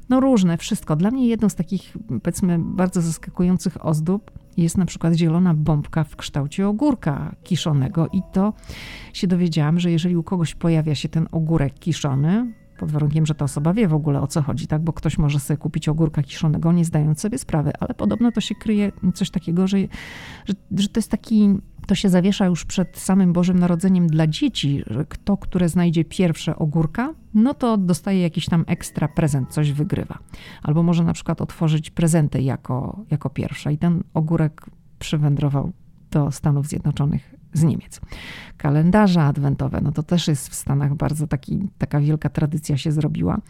no 0.09 0.21
różne, 0.21 0.59
wszystko. 0.59 0.97
Dla 0.97 1.11
mnie 1.11 1.29
jedną 1.29 1.49
z 1.49 1.55
takich, 1.55 1.97
powiedzmy, 2.23 2.59
bardzo 2.59 3.01
zaskakujących 3.01 3.87
ozdób 3.87 4.31
jest 4.57 4.79
na 4.79 4.87
przykład 4.87 5.15
zielona 5.15 5.55
bombka 5.55 6.05
w 6.05 6.17
kształcie 6.17 6.69
ogórka 6.69 7.35
kiszonego 7.43 8.09
i 8.13 8.23
to 8.33 8.53
się 9.13 9.27
dowiedziałam, 9.27 9.81
że 9.81 9.91
jeżeli 9.91 10.17
u 10.17 10.23
kogoś 10.23 10.55
pojawia 10.55 10.95
się 10.95 11.09
ten 11.09 11.29
ogórek 11.33 11.75
kiszony, 11.75 12.53
pod 12.83 12.93
warunkiem, 12.93 13.27
że 13.27 13.35
ta 13.35 13.45
osoba 13.45 13.73
wie 13.73 13.89
w 13.89 13.95
ogóle 13.95 14.21
o 14.21 14.27
co 14.27 14.43
chodzi, 14.43 14.67
tak? 14.67 14.83
Bo 14.83 14.93
ktoś 14.93 15.19
może 15.19 15.41
sobie 15.41 15.59
kupić 15.59 15.89
ogórka 15.89 16.23
kiszonego, 16.23 16.73
nie 16.73 16.85
zdając 16.85 17.21
sobie 17.21 17.39
sprawy, 17.39 17.73
ale 17.81 17.95
podobno 17.95 18.33
to 18.33 18.41
się 18.41 18.55
kryje 18.55 18.93
coś 19.15 19.31
takiego, 19.31 19.67
że, 19.67 19.79
że, 20.45 20.55
że 20.77 20.89
to 20.89 20.99
jest 20.99 21.11
taki 21.11 21.59
to 21.87 21.95
się 21.95 22.09
zawiesza 22.09 22.47
już 22.47 22.65
przed 22.65 22.99
samym 22.99 23.33
Bożym 23.33 23.59
Narodzeniem 23.59 24.07
dla 24.07 24.27
dzieci, 24.27 24.83
że 24.87 25.05
kto, 25.05 25.37
które 25.37 25.69
znajdzie 25.69 26.05
pierwsze 26.05 26.57
ogórka, 26.57 27.15
no 27.35 27.55
to 27.55 27.77
dostaje 27.77 28.23
jakiś 28.23 28.47
tam 28.47 28.65
ekstra 28.67 29.09
prezent, 29.09 29.49
coś 29.49 29.73
wygrywa. 29.73 30.19
Albo 30.63 30.83
może 30.83 31.05
na 31.05 31.13
przykład 31.13 31.41
otworzyć 31.41 31.91
prezenty 31.91 32.43
jako, 32.43 33.05
jako 33.11 33.31
pierwsza 33.31 33.71
i 33.71 33.79
ten 33.79 34.03
ogórek 34.15 34.67
przywędrował 34.99 35.73
do 36.11 36.31
Stanów 36.31 36.67
Zjednoczonych 36.67 37.32
z 37.53 37.63
Niemiec. 37.63 38.01
Kalendarze 38.57 39.23
adwentowe, 39.23 39.81
no 39.81 39.93
to 39.93 40.03
też 40.03 40.29
jest 40.29 40.49
w 40.49 40.55
Stanach 40.55 40.95
bardzo 40.95 41.27
taki, 41.27 41.69
taka 41.79 42.01
wielka 42.01 42.29
tradycja 42.29 42.77
się 42.77 42.93
zrobiła. 42.93 43.41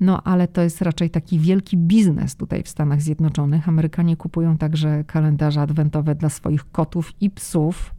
No 0.00 0.22
ale 0.22 0.48
to 0.48 0.62
jest 0.62 0.82
raczej 0.82 1.10
taki 1.10 1.38
wielki 1.38 1.76
biznes 1.76 2.36
tutaj 2.36 2.62
w 2.62 2.68
Stanach 2.68 3.02
Zjednoczonych. 3.02 3.68
Amerykanie 3.68 4.16
kupują 4.16 4.58
także 4.58 5.04
kalendarze 5.04 5.60
adwentowe 5.60 6.14
dla 6.14 6.28
swoich 6.28 6.70
kotów 6.70 7.12
i 7.20 7.30
psów. 7.30 7.94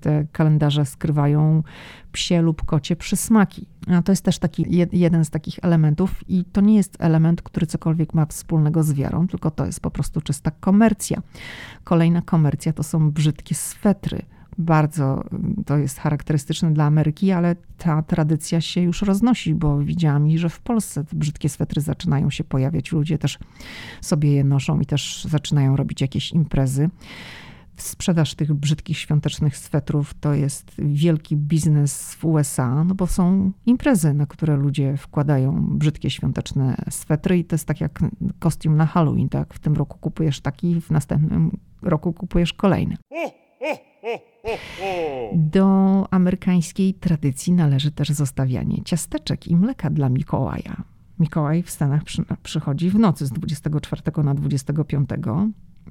Te 0.00 0.26
kalendarze 0.32 0.86
skrywają 0.86 1.62
psie 2.12 2.42
lub 2.42 2.64
kocie 2.64 2.96
przysmaki. 2.96 3.66
A 3.86 4.02
to 4.02 4.12
jest 4.12 4.24
też 4.24 4.38
taki 4.38 4.66
jeden 4.92 5.24
z 5.24 5.30
takich 5.30 5.58
elementów 5.62 6.28
i 6.28 6.44
to 6.44 6.60
nie 6.60 6.76
jest 6.76 6.96
element, 6.98 7.42
który 7.42 7.66
cokolwiek 7.66 8.14
ma 8.14 8.26
wspólnego 8.26 8.82
z 8.82 8.92
wiarą, 8.92 9.28
tylko 9.28 9.50
to 9.50 9.66
jest 9.66 9.80
po 9.80 9.90
prostu 9.90 10.20
czysta 10.20 10.50
komercja. 10.50 11.22
Kolejna 11.84 12.22
komercja 12.22 12.72
to 12.72 12.82
są 12.82 13.10
brzydkie 13.10 13.54
swetry 13.54 14.22
bardzo 14.58 15.24
to 15.66 15.78
jest 15.78 15.98
charakterystyczne 15.98 16.72
dla 16.72 16.84
Ameryki, 16.84 17.32
ale 17.32 17.56
ta 17.78 18.02
tradycja 18.02 18.60
się 18.60 18.80
już 18.80 19.02
roznosi, 19.02 19.54
bo 19.54 19.78
widziałam, 19.78 20.38
że 20.38 20.48
w 20.48 20.60
Polsce 20.60 21.04
brzydkie 21.12 21.48
swetry 21.48 21.80
zaczynają 21.80 22.30
się 22.30 22.44
pojawiać. 22.44 22.92
Ludzie 22.92 23.18
też 23.18 23.38
sobie 24.00 24.32
je 24.32 24.44
noszą 24.44 24.80
i 24.80 24.86
też 24.86 25.24
zaczynają 25.24 25.76
robić 25.76 26.00
jakieś 26.00 26.32
imprezy. 26.32 26.90
Sprzedaż 27.76 28.34
tych 28.34 28.54
brzydkich 28.54 28.98
świątecznych 28.98 29.56
swetrów 29.56 30.14
to 30.14 30.34
jest 30.34 30.72
wielki 30.78 31.36
biznes 31.36 32.14
w 32.14 32.24
USA, 32.24 32.84
no 32.84 32.94
bo 32.94 33.06
są 33.06 33.52
imprezy, 33.66 34.14
na 34.14 34.26
które 34.26 34.56
ludzie 34.56 34.96
wkładają 34.96 35.66
brzydkie 35.78 36.10
świąteczne 36.10 36.76
swetry 36.90 37.38
i 37.38 37.44
to 37.44 37.54
jest 37.54 37.66
tak 37.66 37.80
jak 37.80 37.98
kostium 38.38 38.76
na 38.76 38.86
Halloween, 38.86 39.28
tak? 39.28 39.54
W 39.54 39.58
tym 39.58 39.74
roku 39.74 39.98
kupujesz 39.98 40.40
taki, 40.40 40.80
w 40.80 40.90
następnym 40.90 41.50
roku 41.82 42.12
kupujesz 42.12 42.52
kolejny. 42.52 42.96
Do 45.32 46.06
amerykańskiej 46.10 46.94
tradycji 46.94 47.52
należy 47.52 47.90
też 47.90 48.08
zostawianie 48.08 48.82
ciasteczek 48.84 49.48
i 49.48 49.56
mleka 49.56 49.90
dla 49.90 50.08
Mikołaja. 50.08 50.82
Mikołaj 51.18 51.62
w 51.62 51.70
Stanach 51.70 52.04
przy, 52.04 52.24
przychodzi 52.42 52.90
w 52.90 52.98
nocy 52.98 53.26
z 53.26 53.30
24 53.30 54.02
na 54.24 54.34
25. 54.34 55.10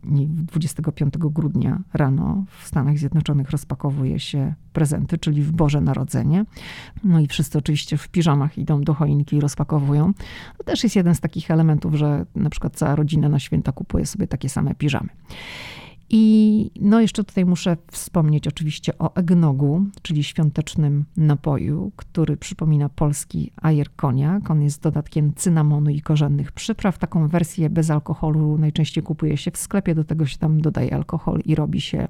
i 0.03 0.27
25 0.27 1.13
grudnia 1.17 1.79
rano 1.93 2.45
w 2.59 2.67
Stanach 2.67 2.97
Zjednoczonych 2.97 3.49
rozpakowuje 3.49 4.19
się 4.19 4.53
prezenty, 4.73 5.17
czyli 5.17 5.41
w 5.41 5.51
Boże 5.51 5.81
Narodzenie. 5.81 6.45
No 7.03 7.19
i 7.19 7.27
wszyscy 7.27 7.57
oczywiście 7.57 7.97
w 7.97 8.07
piżamach 8.07 8.57
idą 8.57 8.81
do 8.81 8.93
choinki 8.93 9.35
i 9.35 9.39
rozpakowują. 9.39 10.13
To 10.57 10.63
też 10.63 10.83
jest 10.83 10.95
jeden 10.95 11.15
z 11.15 11.19
takich 11.19 11.51
elementów, 11.51 11.95
że 11.95 12.25
na 12.35 12.49
przykład 12.49 12.75
cała 12.75 12.95
rodzina 12.95 13.29
na 13.29 13.39
święta 13.39 13.71
kupuje 13.71 14.05
sobie 14.05 14.27
takie 14.27 14.49
same 14.49 14.75
piżamy. 14.75 15.09
I 16.09 16.71
no 16.81 17.01
jeszcze 17.01 17.23
tutaj 17.23 17.45
muszę 17.45 17.77
wspomnieć 17.91 18.47
oczywiście 18.47 18.97
o 18.97 19.15
eggnogu, 19.15 19.85
czyli 20.01 20.23
świątecznym 20.23 21.05
napoju, 21.17 21.91
który 21.95 22.37
przypomina 22.37 22.89
polski 22.89 23.51
ajer 23.61 23.95
koniak. 23.95 24.51
On 24.51 24.61
jest 24.61 24.81
dodatkiem 24.81 25.33
cynamonu 25.33 25.89
i 25.89 26.01
korzennych 26.01 26.51
przypraw. 26.51 26.97
Taką 26.97 27.27
wersję 27.27 27.69
bez 27.69 27.89
alkoholu 27.89 28.57
najczęściej 28.57 29.03
kupuje 29.03 29.37
się 29.37 29.51
w 29.51 29.57
sklepie, 29.57 29.95
do 29.95 30.03
tego 30.03 30.25
się 30.25 30.37
tam 30.37 30.61
dodaje 30.61 30.93
alkohol 30.93 31.39
i 31.45 31.55
robi 31.55 31.81
się 31.81 32.07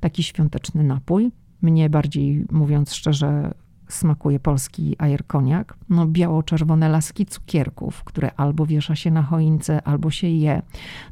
taki 0.00 0.22
świąteczny 0.22 0.84
napój. 0.84 1.30
Mnie 1.62 1.90
bardziej, 1.90 2.46
mówiąc 2.50 2.94
szczerze, 2.94 3.54
smakuje 3.94 4.40
polski 4.40 4.96
ajer 4.98 5.26
koniak. 5.26 5.74
No 5.88 6.06
biało-czerwone 6.06 6.88
laski 6.88 7.26
cukierków, 7.26 8.04
które 8.04 8.30
albo 8.36 8.66
wiesza 8.66 8.96
się 8.96 9.10
na 9.10 9.22
choince, 9.22 9.82
albo 9.82 10.10
się 10.10 10.28
je. 10.28 10.62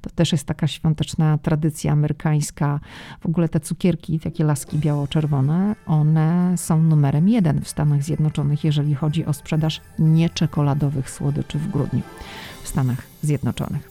To 0.00 0.10
też 0.10 0.32
jest 0.32 0.46
taka 0.46 0.66
świąteczna 0.66 1.38
tradycja 1.38 1.92
amerykańska. 1.92 2.80
W 3.20 3.26
ogóle 3.26 3.48
te 3.48 3.60
cukierki, 3.60 4.20
takie 4.20 4.44
laski 4.44 4.78
biało-czerwone, 4.78 5.76
one 5.86 6.54
są 6.58 6.82
numerem 6.82 7.28
jeden 7.28 7.60
w 7.60 7.68
Stanach 7.68 8.02
Zjednoczonych, 8.02 8.64
jeżeli 8.64 8.94
chodzi 8.94 9.26
o 9.26 9.32
sprzedaż 9.32 9.80
nieczekoladowych 9.98 11.10
słodyczy 11.10 11.58
w 11.58 11.68
grudniu 11.68 12.02
w 12.62 12.68
Stanach 12.68 13.02
Zjednoczonych. 13.22 13.90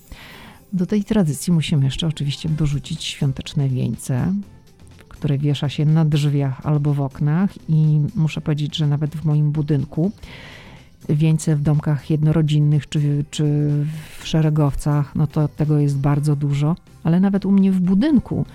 Do 0.73 0.85
tej 0.85 1.03
tradycji 1.03 1.53
musimy 1.53 1.85
jeszcze 1.85 2.07
oczywiście 2.07 2.49
dorzucić 2.49 3.03
świąteczne 3.03 3.69
wieńce, 3.69 4.33
które 5.19 5.37
wiesza 5.37 5.69
się 5.69 5.85
na 5.85 6.05
drzwiach 6.05 6.65
albo 6.65 6.93
w 6.93 7.01
oknach 7.01 7.49
i 7.69 7.99
muszę 8.15 8.41
powiedzieć, 8.41 8.75
że 8.75 8.87
nawet 8.87 9.15
w 9.15 9.25
moim 9.25 9.51
budynku 9.51 10.11
wieńce 11.09 11.55
w 11.55 11.61
domkach 11.61 12.09
jednorodzinnych 12.09 12.89
czy, 12.89 13.25
czy 13.31 13.43
w 14.19 14.27
szeregowcach, 14.27 15.15
no 15.15 15.27
to 15.27 15.47
tego 15.47 15.79
jest 15.79 15.97
bardzo 15.97 16.35
dużo, 16.35 16.75
ale 17.03 17.19
nawet 17.19 17.45
u 17.45 17.51
mnie 17.51 17.71
w 17.71 17.79
budynku 17.79 18.45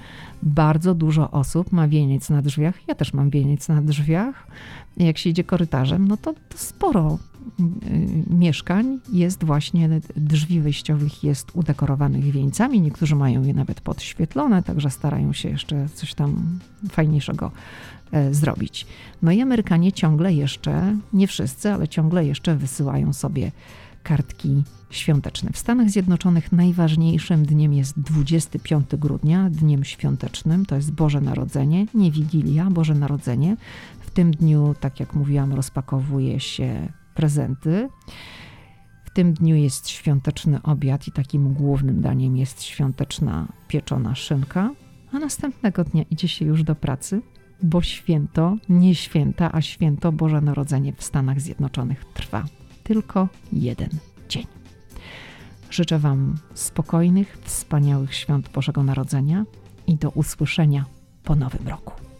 bardzo 0.42 0.94
dużo 0.94 1.30
osób 1.30 1.72
ma 1.72 1.88
wieniec 1.88 2.30
na 2.30 2.42
drzwiach. 2.42 2.88
Ja 2.88 2.94
też 2.94 3.12
mam 3.12 3.30
wieniec 3.30 3.68
na 3.68 3.82
drzwiach. 3.82 4.46
Jak 4.96 5.18
się 5.18 5.30
idzie 5.30 5.44
korytarzem, 5.44 6.08
no 6.08 6.16
to, 6.16 6.32
to 6.32 6.58
sporo 6.58 7.18
mieszkań 8.30 8.98
jest 9.12 9.44
właśnie, 9.44 10.00
drzwi 10.16 10.60
wejściowych 10.60 11.24
jest 11.24 11.50
udekorowanych 11.54 12.24
wieńcami. 12.24 12.80
Niektórzy 12.80 13.16
mają 13.16 13.42
je 13.42 13.54
nawet 13.54 13.80
podświetlone, 13.80 14.62
także 14.62 14.90
starają 14.90 15.32
się 15.32 15.48
jeszcze 15.48 15.88
coś 15.94 16.14
tam 16.14 16.58
fajniejszego 16.90 17.50
e, 18.12 18.34
zrobić. 18.34 18.86
No 19.22 19.32
i 19.32 19.40
Amerykanie 19.40 19.92
ciągle 19.92 20.34
jeszcze, 20.34 20.96
nie 21.12 21.26
wszyscy, 21.26 21.72
ale 21.72 21.88
ciągle 21.88 22.26
jeszcze 22.26 22.56
wysyłają 22.56 23.12
sobie 23.12 23.52
kartki 24.02 24.62
świąteczne. 24.90 25.50
W 25.52 25.58
Stanach 25.58 25.90
Zjednoczonych 25.90 26.52
najważniejszym 26.52 27.46
dniem 27.46 27.72
jest 27.74 28.00
25 28.00 28.86
grudnia, 28.98 29.50
dniem 29.50 29.84
świątecznym, 29.84 30.66
to 30.66 30.76
jest 30.76 30.92
Boże 30.92 31.20
Narodzenie, 31.20 31.86
nie 31.94 32.10
Wigilia, 32.10 32.70
Boże 32.70 32.94
Narodzenie. 32.94 33.56
W 34.00 34.10
tym 34.10 34.30
dniu, 34.30 34.74
tak 34.80 35.00
jak 35.00 35.14
mówiłam, 35.14 35.52
rozpakowuje 35.52 36.40
się 36.40 36.88
prezenty. 37.14 37.88
W 39.04 39.10
tym 39.10 39.34
dniu 39.34 39.56
jest 39.56 39.88
świąteczny 39.88 40.62
obiad 40.62 41.08
i 41.08 41.12
takim 41.12 41.54
głównym 41.54 42.00
daniem 42.00 42.36
jest 42.36 42.62
świąteczna 42.62 43.48
pieczona 43.68 44.14
szynka, 44.14 44.70
a 45.12 45.18
następnego 45.18 45.84
dnia 45.84 46.02
idzie 46.10 46.28
się 46.28 46.44
już 46.44 46.62
do 46.62 46.74
pracy, 46.74 47.22
bo 47.62 47.82
święto, 47.82 48.56
nie 48.68 48.94
święta, 48.94 49.52
a 49.52 49.60
święto 49.60 50.12
Boże 50.12 50.40
Narodzenie 50.40 50.92
w 50.92 51.04
Stanach 51.04 51.40
Zjednoczonych 51.40 52.04
trwa 52.04 52.44
tylko 52.84 53.28
jeden 53.52 53.90
dzień. 54.28 54.46
Życzę 55.70 55.98
Wam 55.98 56.34
spokojnych, 56.54 57.38
wspaniałych 57.42 58.14
świąt 58.14 58.48
Bożego 58.48 58.82
Narodzenia 58.82 59.44
i 59.86 59.96
do 59.96 60.10
usłyszenia 60.10 60.84
po 61.24 61.36
nowym 61.36 61.68
roku. 61.68 62.13